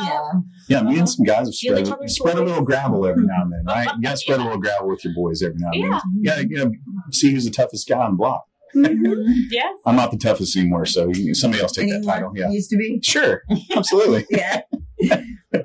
Yeah. 0.69 0.79
Yeah, 0.79 0.81
me 0.83 0.99
and 0.99 1.09
some 1.09 1.25
guys 1.25 1.47
have 1.47 1.53
spread, 1.53 1.87
each 1.87 2.11
spread 2.11 2.37
a 2.37 2.43
little 2.43 2.63
gravel 2.63 3.05
every 3.05 3.23
now 3.25 3.43
and 3.43 3.51
then, 3.51 3.65
right? 3.67 3.87
You 3.97 4.01
gotta 4.01 4.17
spread 4.25 4.39
a 4.39 4.43
little 4.43 4.59
gravel 4.59 4.87
with 4.87 5.03
your 5.03 5.13
boys 5.13 5.41
every 5.43 5.57
now 5.59 5.69
and 5.73 5.83
then. 5.83 5.91
Yeah. 5.91 5.99
You 6.15 6.23
gotta, 6.23 6.47
you 6.49 6.57
gotta 6.57 6.71
see 7.11 7.31
who's 7.31 7.45
the 7.45 7.51
toughest 7.51 7.87
guy 7.87 7.97
on 7.99 8.11
the 8.11 8.17
block. 8.17 8.45
Mhm. 8.75 9.25
Yes. 9.49 9.73
I'm 9.85 9.97
not 9.97 10.11
the 10.11 10.17
toughest 10.17 10.55
anymore, 10.55 10.85
so 10.85 11.11
somebody 11.33 11.61
else 11.61 11.73
take 11.73 11.89
that 11.89 12.03
title. 12.05 12.31
Yeah. 12.35 12.49
Used 12.49 12.69
to 12.69 12.77
be. 12.77 12.99
Sure. 13.03 13.43
Absolutely. 13.75 14.25
Yeah. 14.29 14.61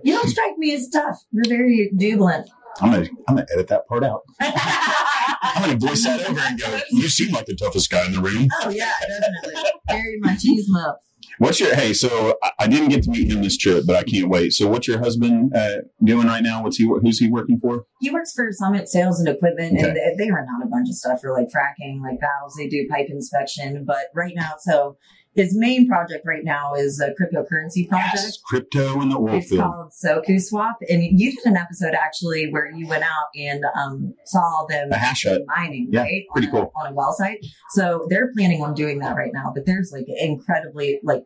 You 0.05 0.15
don't 0.15 0.29
strike 0.29 0.59
me 0.59 0.75
as 0.75 0.89
tough. 0.89 1.19
You're 1.33 1.45
very 1.49 1.91
jubilant. 1.97 2.49
I'm 2.81 2.91
gonna 2.91 3.09
I'm 3.29 3.37
gonna 3.37 3.47
edit 3.53 3.69
that 3.69 3.87
part 3.89 4.05
out. 4.05 4.23
I'm 4.41 5.63
gonna 5.63 5.79
voice 5.79 6.05
that 6.05 6.29
over 6.29 6.41
and 6.41 6.61
go, 6.61 6.81
you 6.91 7.09
seem 7.09 7.33
like 7.33 7.47
the 7.47 7.55
toughest 7.55 7.91
guy 7.91 8.05
in 8.05 8.13
the 8.13 8.21
room. 8.21 8.49
Oh 8.63 8.71
yeah, 8.71 8.93
definitely. 9.01 9.71
Very 9.89 10.21
machismo. 10.23 10.97
What's 11.39 11.61
your 11.61 11.75
hey, 11.75 11.93
so 11.93 12.37
I, 12.43 12.51
I 12.61 12.67
didn't 12.67 12.89
get 12.89 13.03
to 13.05 13.11
meet 13.11 13.31
him 13.31 13.43
this 13.43 13.57
trip, 13.57 13.85
but 13.87 13.97
I 13.97 14.03
can't 14.05 14.29
wait. 14.29 14.53
So 14.53 14.69
what's 14.69 14.89
your 14.89 14.99
husband 14.99 15.55
uh, 15.55 15.77
doing 16.03 16.27
right 16.27 16.43
now? 16.43 16.63
What's 16.63 16.77
he 16.77 16.87
who's 16.87 17.19
he 17.19 17.29
working 17.29 17.59
for? 17.61 17.85
He 18.01 18.11
works 18.11 18.33
for 18.33 18.51
Summit 18.53 18.89
Sales 18.89 19.21
and 19.21 19.29
Equipment, 19.29 19.79
and 19.79 19.97
they, 19.97 20.15
they 20.17 20.31
run 20.31 20.47
out 20.49 20.65
a 20.65 20.69
bunch 20.69 20.89
of 20.89 20.95
stuff 20.95 21.21
for 21.21 21.33
like 21.33 21.49
fracking, 21.49 22.01
like 22.03 22.19
valves. 22.21 22.57
They 22.57 22.69
do 22.69 22.87
pipe 22.91 23.07
inspection, 23.09 23.85
but 23.87 24.07
right 24.15 24.35
now, 24.35 24.53
so 24.59 24.97
his 25.37 25.57
main 25.57 25.87
project 25.87 26.25
right 26.27 26.43
now 26.45 26.75
is 26.75 26.99
a 27.01 27.11
cryptocurrency 27.11 27.89
project. 27.89 28.15
Yes, 28.15 28.39
crypto 28.45 29.01
in 29.03 29.11
the 29.11 29.17
oil 29.19 29.37
It's 29.37 29.49
field. 29.51 29.63
called 29.63 29.93
Soku 29.93 30.41
Swap, 30.41 30.77
and 30.89 31.03
you 31.05 31.31
did 31.37 31.45
an 31.47 31.57
episode 31.57 31.95
actually 31.95 32.51
where 32.51 32.71
you 32.71 32.87
went 32.89 33.05
out 33.05 33.29
and 33.37 33.63
um, 33.77 34.15
saw 34.25 34.67
them 34.69 34.89
The 34.91 34.97
hash 34.97 35.25
mining, 35.47 35.89
Yeah, 35.93 36.03
right? 36.03 36.23
pretty 36.33 36.49
on 36.49 36.53
cool. 36.53 36.73
A, 36.75 36.87
on 36.87 36.93
a 36.93 36.95
well 36.95 37.13
site. 37.13 37.39
So 37.71 38.07
they're 38.09 38.33
planning 38.33 38.63
on 38.63 38.75
doing 38.75 38.99
that 39.01 39.15
right 39.17 39.31
now, 39.33 39.53
but 39.55 39.67
there's 39.67 39.93
like 39.93 40.07
incredibly 40.09 40.99
like 41.05 41.23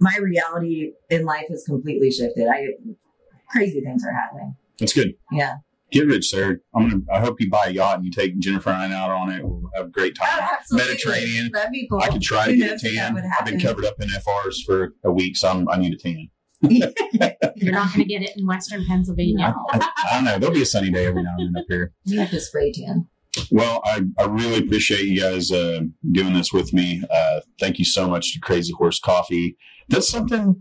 my 0.00 0.16
reality 0.20 0.92
in 1.08 1.24
life 1.24 1.46
has 1.48 1.64
completely 1.64 2.10
shifted. 2.10 2.48
I 2.48 2.68
crazy 3.48 3.80
things 3.80 4.04
are 4.04 4.12
happening. 4.12 4.56
That's 4.78 4.92
good. 4.92 5.14
Yeah. 5.30 5.56
Get 5.92 6.06
rich, 6.06 6.28
sir. 6.28 6.60
I'm 6.74 6.88
gonna. 6.88 7.02
I 7.12 7.20
hope 7.20 7.40
you 7.40 7.50
buy 7.50 7.66
a 7.66 7.70
yacht 7.70 7.96
and 7.96 8.04
you 8.04 8.10
take 8.12 8.38
Jennifer 8.38 8.70
and 8.70 8.92
I 8.94 8.96
out 8.98 9.10
on 9.10 9.30
it. 9.30 9.42
We'll 9.44 9.70
have 9.74 9.86
a 9.86 9.90
great 9.90 10.16
Oh, 10.22 10.24
time. 10.24 10.48
absolutely. 10.58 10.88
Mediterranean. 10.88 11.50
That'd 11.52 11.72
be 11.72 11.88
cool. 11.90 12.00
I 12.00 12.08
could 12.08 12.22
try 12.22 12.46
to 12.46 12.52
Who 12.52 12.58
get 12.58 12.66
a 12.66 12.70
knows 12.72 12.84
if 12.84 12.94
that 12.94 13.16
tan. 13.16 13.30
I've 13.40 13.46
been 13.46 13.60
covered 13.60 13.84
up 13.84 13.94
in 14.00 14.08
FRs 14.08 14.56
for 14.64 14.94
a 15.04 15.10
week, 15.12 15.36
so 15.36 15.48
I'm, 15.48 15.68
I 15.68 15.76
need 15.78 15.92
a 15.92 15.96
tan. 15.96 16.28
You're 17.56 17.72
not 17.72 17.88
going 17.94 18.00
to 18.00 18.04
get 18.04 18.22
it 18.22 18.32
in 18.36 18.46
Western 18.46 18.84
Pennsylvania. 18.86 19.54
I, 19.72 19.78
I, 19.78 19.88
I 20.10 20.14
don't 20.16 20.24
know. 20.24 20.38
There'll 20.38 20.54
be 20.54 20.62
a 20.62 20.66
sunny 20.66 20.90
day 20.90 21.06
every 21.06 21.22
now 21.22 21.30
and 21.38 21.54
then 21.54 21.60
up 21.62 21.66
here. 21.68 21.92
You 22.04 22.20
have 22.20 22.30
to 22.30 22.40
spray 22.40 22.70
tan. 22.72 23.08
Well, 23.50 23.80
I, 23.84 24.02
I 24.18 24.24
really 24.26 24.58
appreciate 24.58 25.04
you 25.06 25.20
guys 25.20 25.50
uh, 25.50 25.80
doing 26.12 26.34
this 26.34 26.52
with 26.52 26.72
me. 26.72 27.02
Uh, 27.10 27.40
thank 27.58 27.78
you 27.78 27.84
so 27.84 28.08
much 28.08 28.34
to 28.34 28.40
Crazy 28.40 28.72
Horse 28.74 28.98
Coffee. 29.00 29.56
That's 29.88 30.10
something. 30.10 30.60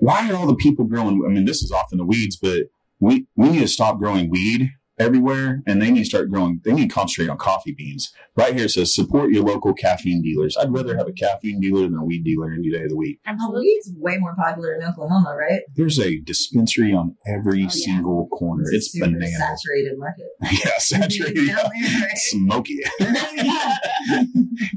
Why 0.00 0.30
are 0.30 0.36
all 0.36 0.46
the 0.46 0.56
people 0.56 0.84
growing? 0.84 1.22
I 1.26 1.32
mean, 1.32 1.44
this 1.44 1.62
is 1.62 1.70
off 1.72 1.86
in 1.92 1.98
the 1.98 2.04
weeds, 2.04 2.36
but 2.36 2.62
we 3.00 3.26
we 3.36 3.50
need 3.50 3.60
to 3.60 3.68
stop 3.68 3.98
growing 3.98 4.30
weed 4.30 4.70
everywhere, 4.96 5.60
and 5.66 5.82
they 5.82 5.90
need 5.90 6.04
to 6.04 6.08
start 6.08 6.30
growing. 6.30 6.60
They 6.64 6.72
need 6.72 6.88
to 6.88 6.94
concentrate 6.94 7.28
on 7.28 7.36
coffee 7.36 7.74
beans. 7.76 8.12
Right 8.36 8.54
here 8.54 8.66
it 8.66 8.70
says 8.70 8.94
support 8.94 9.32
your 9.32 9.42
local 9.42 9.74
caffeine 9.74 10.22
dealers. 10.22 10.56
I'd 10.56 10.72
rather 10.72 10.96
have 10.96 11.08
a 11.08 11.12
caffeine 11.12 11.60
dealer 11.60 11.82
than 11.88 11.96
a 11.98 12.04
weed 12.04 12.22
dealer 12.24 12.52
any 12.52 12.70
day 12.70 12.82
of 12.84 12.90
the 12.90 12.96
week. 12.96 13.18
Oh, 13.26 13.30
Absolutely. 13.32 13.60
weed's 13.62 13.90
way 13.96 14.18
more 14.18 14.36
popular 14.36 14.72
in 14.74 14.84
Oklahoma, 14.84 15.34
right? 15.36 15.62
There's 15.74 15.98
a 15.98 16.20
dispensary 16.20 16.92
on 16.94 17.16
every 17.26 17.60
oh, 17.60 17.62
yeah. 17.64 17.68
single 17.70 18.28
corner. 18.28 18.62
a 18.72 18.76
It's 18.76 18.92
super 18.92 19.06
bananas. 19.06 19.36
saturated 19.36 19.98
market. 19.98 20.26
yeah, 20.64 20.78
saturated. 20.78 21.48
Down 21.48 21.70
there, 21.82 22.08
Smoky. 22.14 22.78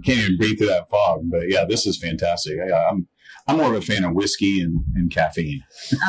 can't 0.04 0.08
even 0.08 0.38
breathe 0.38 0.58
through 0.58 0.68
that 0.68 0.90
fog. 0.90 1.22
But 1.30 1.50
yeah, 1.50 1.66
this 1.66 1.86
is 1.86 1.98
fantastic. 1.98 2.58
I, 2.60 2.74
I'm 2.90 3.08
I'm 3.48 3.58
more 3.58 3.74
of 3.74 3.82
a 3.82 3.86
fan 3.86 4.04
of 4.04 4.14
whiskey 4.14 4.62
and, 4.62 4.84
and 4.96 5.12
caffeine. 5.12 5.62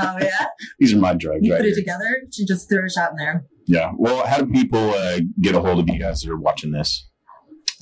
oh 0.03 0.17
yeah, 0.21 0.47
These 0.79 0.95
are 0.95 0.99
my 0.99 1.15
drugs 1.15 1.41
you 1.43 1.53
right 1.53 1.61
put 1.61 1.67
it 1.67 1.75
here. 1.75 1.77
together. 1.77 2.23
You 2.37 2.47
just 2.47 2.69
throw 2.69 2.85
a 2.85 2.91
shot 2.91 3.11
in 3.13 3.17
there. 3.17 3.45
Yeah. 3.67 3.93
Well, 3.97 4.27
how 4.27 4.39
do 4.39 4.47
people 4.47 4.91
uh, 4.91 5.21
get 5.41 5.55
a 5.55 5.61
hold 5.61 5.79
of 5.79 5.89
you 5.89 5.99
guys 6.01 6.21
that 6.21 6.31
are 6.31 6.37
watching 6.39 6.73
this? 6.73 7.07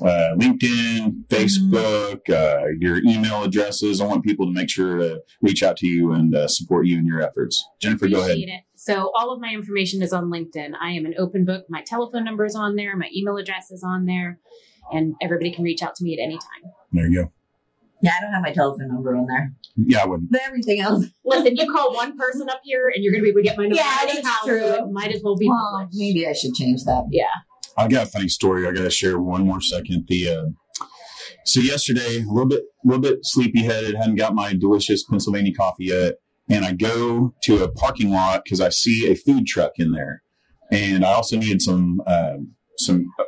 Uh, 0.02 0.34
LinkedIn, 0.36 1.26
Facebook, 1.28 2.28
uh, 2.28 2.66
your 2.80 2.98
email 2.98 3.44
addresses. 3.44 4.00
I 4.00 4.04
want 4.06 4.25
people 4.25 4.44
to 4.44 4.52
make 4.52 4.68
sure 4.68 4.98
to 4.98 5.20
reach 5.40 5.62
out 5.62 5.78
to 5.78 5.86
you 5.86 6.12
and 6.12 6.34
uh, 6.34 6.48
support 6.48 6.86
you 6.86 6.98
in 6.98 7.06
your 7.06 7.22
efforts. 7.22 7.64
Jennifer, 7.80 8.06
go 8.08 8.20
ahead. 8.20 8.36
It. 8.36 8.60
So 8.75 9.10
all 9.14 9.32
of 9.32 9.40
my 9.40 9.48
information 9.54 10.02
is 10.02 10.12
on 10.12 10.25
LinkedIn. 10.25 10.72
I 10.78 10.90
am 10.90 11.06
an 11.06 11.14
open 11.18 11.46
book. 11.46 11.64
My 11.70 11.80
telephone 11.82 12.25
number 12.25 12.44
is 12.44 12.54
on 12.54 12.76
there. 12.76 12.94
My 12.94 13.08
email 13.16 13.38
address 13.38 13.70
is 13.70 13.82
on 13.82 14.04
there, 14.04 14.38
and 14.92 15.14
everybody 15.22 15.50
can 15.50 15.64
reach 15.64 15.82
out 15.82 15.94
to 15.94 16.04
me 16.04 16.12
at 16.12 16.22
any 16.22 16.36
time. 16.36 16.70
There 16.92 17.08
you 17.08 17.22
go. 17.25 17.32
Yeah, 18.03 18.12
I 18.19 18.21
don't 18.23 18.33
have 18.33 18.43
my 18.43 18.53
telephone 18.53 18.88
number 18.88 19.17
on 19.17 19.26
there, 19.26 19.53
Yeah, 19.76 20.03
I 20.03 20.07
wouldn't. 20.07 20.31
but 20.31 20.41
everything 20.47 20.81
else. 20.81 21.07
Listen, 21.25 21.57
you 21.57 21.71
call 21.73 21.95
one 21.95 22.17
person 22.17 22.49
up 22.50 22.61
here, 22.65 22.91
and 22.95 23.03
you're 23.03 23.12
going 23.12 23.23
to 23.23 23.25
be 23.25 23.31
able 23.31 23.41
to 23.41 23.45
get 23.45 23.57
my 23.57 23.65
number. 23.65 23.76
Yeah, 23.76 23.99
that's 24.07 24.26
house, 24.26 24.45
true. 24.45 24.61
so 24.61 24.85
it 24.87 24.93
might 24.93 25.12
as 25.12 25.23
well 25.23 25.37
be 25.37 25.49
Well, 25.49 25.79
published. 25.81 25.99
maybe 25.99 26.26
I 26.29 26.33
should 26.35 26.55
change 26.55 26.85
that. 26.85 27.05
Yeah. 27.11 27.25
I 27.79 27.88
got 27.88 28.07
a 28.07 28.11
funny 28.11 28.29
story. 28.29 28.67
I 28.67 28.73
got 28.73 28.83
to 28.83 28.91
share 28.91 29.19
one 29.19 29.47
more 29.47 29.61
second. 29.61 30.05
The 30.09 30.29
uh, 30.29 30.45
so 31.45 31.61
yesterday, 31.61 32.23
a 32.23 32.26
little 32.31 32.47
bit, 32.49 32.61
a 32.85 32.87
little 32.88 33.03
bit 33.03 33.19
sleepy 33.23 33.62
headed. 33.65 33.95
Hadn't 33.97 34.17
got 34.17 34.35
my 34.35 34.53
delicious 34.55 35.05
Pennsylvania 35.05 35.53
coffee 35.55 35.85
yet, 35.87 36.15
and 36.50 36.65
I 36.65 36.73
go 36.73 37.35
to 37.45 37.62
a 37.65 37.69
parking 37.71 38.11
lot 38.11 38.43
because 38.45 38.61
I 38.61 38.69
see 38.71 39.11
a 39.11 39.15
food 39.15 39.47
truck 39.47 39.73
in 39.76 39.93
there, 39.93 40.23
and 40.71 41.05
I 41.05 41.12
also 41.12 41.37
needed 41.37 41.62
some 41.62 42.00
um, 42.07 42.53
some 42.79 43.07
uh, 43.21 43.25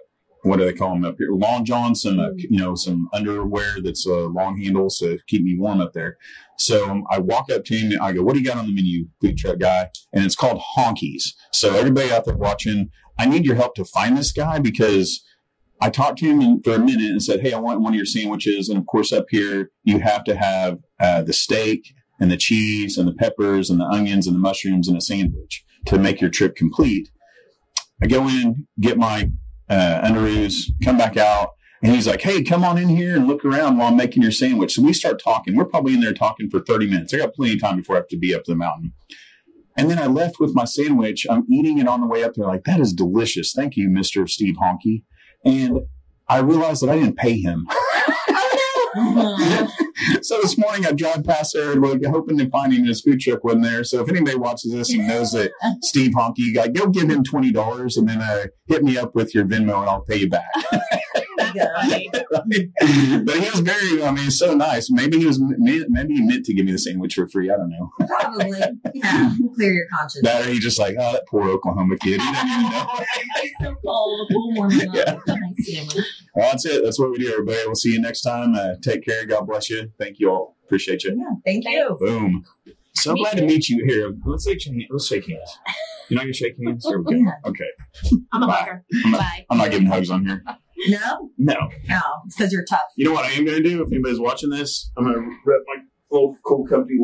what 0.48 0.58
do 0.58 0.64
they 0.64 0.72
call 0.72 0.94
them 0.94 1.04
up 1.04 1.16
here? 1.18 1.30
Long 1.30 1.64
johns, 1.64 2.02
some 2.02 2.18
uh, 2.18 2.30
you 2.36 2.58
know 2.58 2.74
some 2.74 3.08
underwear 3.12 3.80
that's 3.82 4.06
uh, 4.06 4.28
long 4.28 4.60
handles 4.60 4.98
to 4.98 5.18
keep 5.26 5.42
me 5.42 5.56
warm 5.58 5.80
up 5.80 5.92
there. 5.92 6.16
So 6.58 6.88
um, 6.88 7.04
I 7.10 7.18
walk 7.18 7.50
up 7.52 7.64
to 7.66 7.76
him. 7.76 7.92
and 7.92 8.00
I 8.00 8.12
go, 8.12 8.22
"What 8.22 8.34
do 8.34 8.40
you 8.40 8.46
got 8.46 8.56
on 8.56 8.66
the 8.66 8.74
menu, 8.74 9.06
food 9.20 9.36
truck 9.36 9.58
guy?" 9.58 9.90
And 10.12 10.24
it's 10.24 10.36
called 10.36 10.62
Honkies. 10.76 11.34
So 11.52 11.74
everybody 11.74 12.10
out 12.10 12.24
there 12.24 12.36
watching, 12.36 12.90
I 13.18 13.26
need 13.26 13.44
your 13.44 13.56
help 13.56 13.74
to 13.76 13.84
find 13.84 14.16
this 14.16 14.32
guy 14.32 14.58
because 14.58 15.24
I 15.80 15.90
talked 15.90 16.18
to 16.18 16.26
him 16.26 16.60
for 16.62 16.74
a 16.74 16.78
minute 16.78 17.10
and 17.10 17.22
said, 17.22 17.40
Hey, 17.40 17.52
I 17.52 17.58
want 17.58 17.80
one 17.80 17.92
of 17.92 17.96
your 17.96 18.06
sandwiches. 18.06 18.68
And 18.68 18.78
of 18.78 18.86
course, 18.86 19.12
up 19.12 19.26
here, 19.30 19.70
you 19.84 20.00
have 20.00 20.24
to 20.24 20.36
have 20.36 20.78
uh, 20.98 21.22
the 21.22 21.32
steak 21.32 21.94
and 22.20 22.30
the 22.30 22.36
cheese 22.36 22.98
and 22.98 23.06
the 23.06 23.12
peppers 23.12 23.70
and 23.70 23.80
the 23.80 23.86
onions 23.86 24.26
and 24.26 24.34
the 24.34 24.40
mushrooms 24.40 24.88
in 24.88 24.96
a 24.96 25.00
sandwich 25.00 25.64
to 25.86 25.98
make 25.98 26.20
your 26.20 26.30
trip 26.30 26.56
complete. 26.56 27.10
I 28.02 28.06
go 28.06 28.28
in, 28.28 28.66
get 28.80 28.98
my 28.98 29.30
uh, 29.68 30.00
underoos, 30.02 30.70
come 30.84 30.96
back 30.96 31.16
out. 31.16 31.50
And 31.82 31.94
he's 31.94 32.08
like, 32.08 32.22
Hey, 32.22 32.42
come 32.42 32.64
on 32.64 32.76
in 32.78 32.88
here 32.88 33.14
and 33.14 33.26
look 33.26 33.44
around 33.44 33.78
while 33.78 33.88
I'm 33.88 33.96
making 33.96 34.22
your 34.22 34.32
sandwich. 34.32 34.74
So 34.74 34.82
we 34.82 34.92
start 34.92 35.22
talking. 35.22 35.56
We're 35.56 35.64
probably 35.64 35.94
in 35.94 36.00
there 36.00 36.12
talking 36.12 36.50
for 36.50 36.60
30 36.60 36.88
minutes. 36.88 37.14
I 37.14 37.18
got 37.18 37.34
plenty 37.34 37.54
of 37.54 37.60
time 37.60 37.76
before 37.76 37.96
I 37.96 38.00
have 38.00 38.08
to 38.08 38.18
be 38.18 38.34
up 38.34 38.44
the 38.44 38.56
mountain. 38.56 38.94
And 39.76 39.88
then 39.88 39.98
I 40.00 40.06
left 40.06 40.40
with 40.40 40.54
my 40.54 40.64
sandwich. 40.64 41.24
I'm 41.30 41.46
eating 41.48 41.78
it 41.78 41.86
on 41.86 42.00
the 42.00 42.08
way 42.08 42.24
up 42.24 42.34
there. 42.34 42.46
Like, 42.46 42.64
that 42.64 42.80
is 42.80 42.92
delicious. 42.92 43.52
Thank 43.52 43.76
you, 43.76 43.88
Mr. 43.88 44.28
Steve 44.28 44.56
Honky. 44.56 45.04
And 45.44 45.82
I 46.28 46.38
realized 46.38 46.82
that 46.82 46.90
I 46.90 46.96
didn't 46.96 47.16
pay 47.16 47.40
him. 47.40 47.68
So 50.22 50.40
this 50.40 50.56
morning 50.56 50.86
I 50.86 50.92
drive 50.92 51.24
past 51.24 51.54
there 51.54 51.74
like, 51.74 52.04
hoping 52.04 52.38
to 52.38 52.48
find 52.50 52.72
him. 52.72 52.84
His 52.84 53.00
food 53.00 53.20
truck 53.20 53.42
wasn't 53.44 53.64
there. 53.64 53.82
So 53.82 54.00
if 54.00 54.08
anybody 54.08 54.36
watches 54.36 54.72
this 54.72 54.92
and 54.92 55.06
knows 55.06 55.32
that 55.32 55.50
Steve 55.82 56.12
Honky, 56.12 56.54
guy, 56.54 56.68
go 56.68 56.86
give 56.88 57.10
him 57.10 57.24
twenty 57.24 57.50
dollars 57.50 57.96
and 57.96 58.08
then 58.08 58.20
uh, 58.20 58.46
hit 58.66 58.82
me 58.84 58.96
up 58.96 59.14
with 59.14 59.34
your 59.34 59.44
Venmo 59.44 59.80
and 59.80 59.88
I'll 59.90 60.02
pay 60.02 60.18
you 60.18 60.28
back. 60.28 60.48
Yeah. 61.54 61.68
but 63.24 63.34
he 63.36 63.50
was 63.50 63.60
very, 63.60 64.02
I 64.02 64.10
mean, 64.10 64.30
so 64.30 64.54
nice. 64.54 64.90
Maybe 64.90 65.18
he 65.18 65.26
was, 65.26 65.40
maybe 65.40 66.14
he 66.14 66.22
meant 66.22 66.44
to 66.46 66.54
give 66.54 66.66
me 66.66 66.72
the 66.72 66.78
sandwich 66.78 67.14
for 67.14 67.28
free. 67.28 67.50
I 67.50 67.56
don't 67.56 67.70
know. 67.70 67.90
Probably. 68.06 68.52
Yeah. 68.94 69.32
Clear 69.54 69.72
your 69.72 69.86
conscience. 69.96 70.24
That 70.24 70.46
or 70.46 70.50
he 70.50 70.58
just 70.58 70.78
like, 70.78 70.96
oh, 70.98 71.12
that 71.12 71.26
poor 71.28 71.48
Oklahoma 71.48 71.96
kid. 71.98 72.20
He 72.20 72.32
doesn't 72.32 72.48
even 72.48 72.70
know. 72.70 72.86
It's 73.36 73.54
so 73.60 73.74
cold. 73.84 74.28
We'll 74.30 74.54
warm 74.54 74.72
it 74.72 74.88
up 74.88 74.94
Yeah. 74.94 75.14
with 75.14 75.22
a 75.28 75.40
nice 75.40 75.74
sandwich. 75.74 76.06
Well, 76.34 76.50
that's 76.50 76.64
it. 76.66 76.82
That's 76.84 76.98
what 76.98 77.10
we 77.10 77.18
do, 77.18 77.32
everybody. 77.32 77.58
We'll 77.66 77.74
see 77.74 77.92
you 77.92 78.00
next 78.00 78.22
time. 78.22 78.54
Uh, 78.54 78.74
take 78.82 79.04
care. 79.04 79.24
God 79.26 79.46
bless 79.46 79.70
you. 79.70 79.90
Thank 79.98 80.18
you 80.18 80.30
all. 80.30 80.56
Appreciate 80.64 81.04
you. 81.04 81.10
Yeah. 81.16 81.34
Thank 81.44 81.64
you. 81.66 81.96
Boom. 82.00 82.44
So 82.94 83.12
Me 83.14 83.22
glad 83.22 83.36
to 83.38 83.46
meet 83.46 83.68
you 83.68 83.84
here. 83.86 84.12
Let's 84.26 84.44
shake 84.44 84.64
hands. 84.64 84.84
Let's 84.90 85.06
shake 85.06 85.28
hands. 85.28 85.58
You're 86.08 86.16
not 86.16 86.22
gonna 86.24 86.32
shake 86.32 86.56
hands. 86.64 86.84
Here 86.86 87.00
we 87.00 87.22
go. 87.24 87.30
Okay. 87.46 87.68
I'm 88.32 88.42
a 88.42 88.46
Bye. 88.48 88.52
hugger. 88.54 88.84
I'm 89.04 89.10
not, 89.12 89.20
Bye. 89.20 89.46
I'm 89.50 89.58
not 89.58 89.70
giving 89.70 89.86
hugs 89.86 90.10
on 90.10 90.26
here. 90.26 90.42
No? 90.86 91.30
No. 91.38 91.54
No. 91.88 92.00
It's 92.26 92.36
because 92.36 92.52
you're 92.52 92.64
tough. 92.64 92.80
You 92.96 93.06
know 93.06 93.12
what 93.12 93.24
I 93.24 93.32
am 93.32 93.44
gonna 93.44 93.62
do? 93.62 93.82
If 93.82 93.92
anybody's 93.92 94.20
watching 94.20 94.50
this, 94.50 94.90
I'm 94.96 95.04
gonna 95.04 95.26
rep 95.44 95.60
my 95.66 95.82
old 96.10 96.36
cool 96.44 96.66
company 96.66 97.00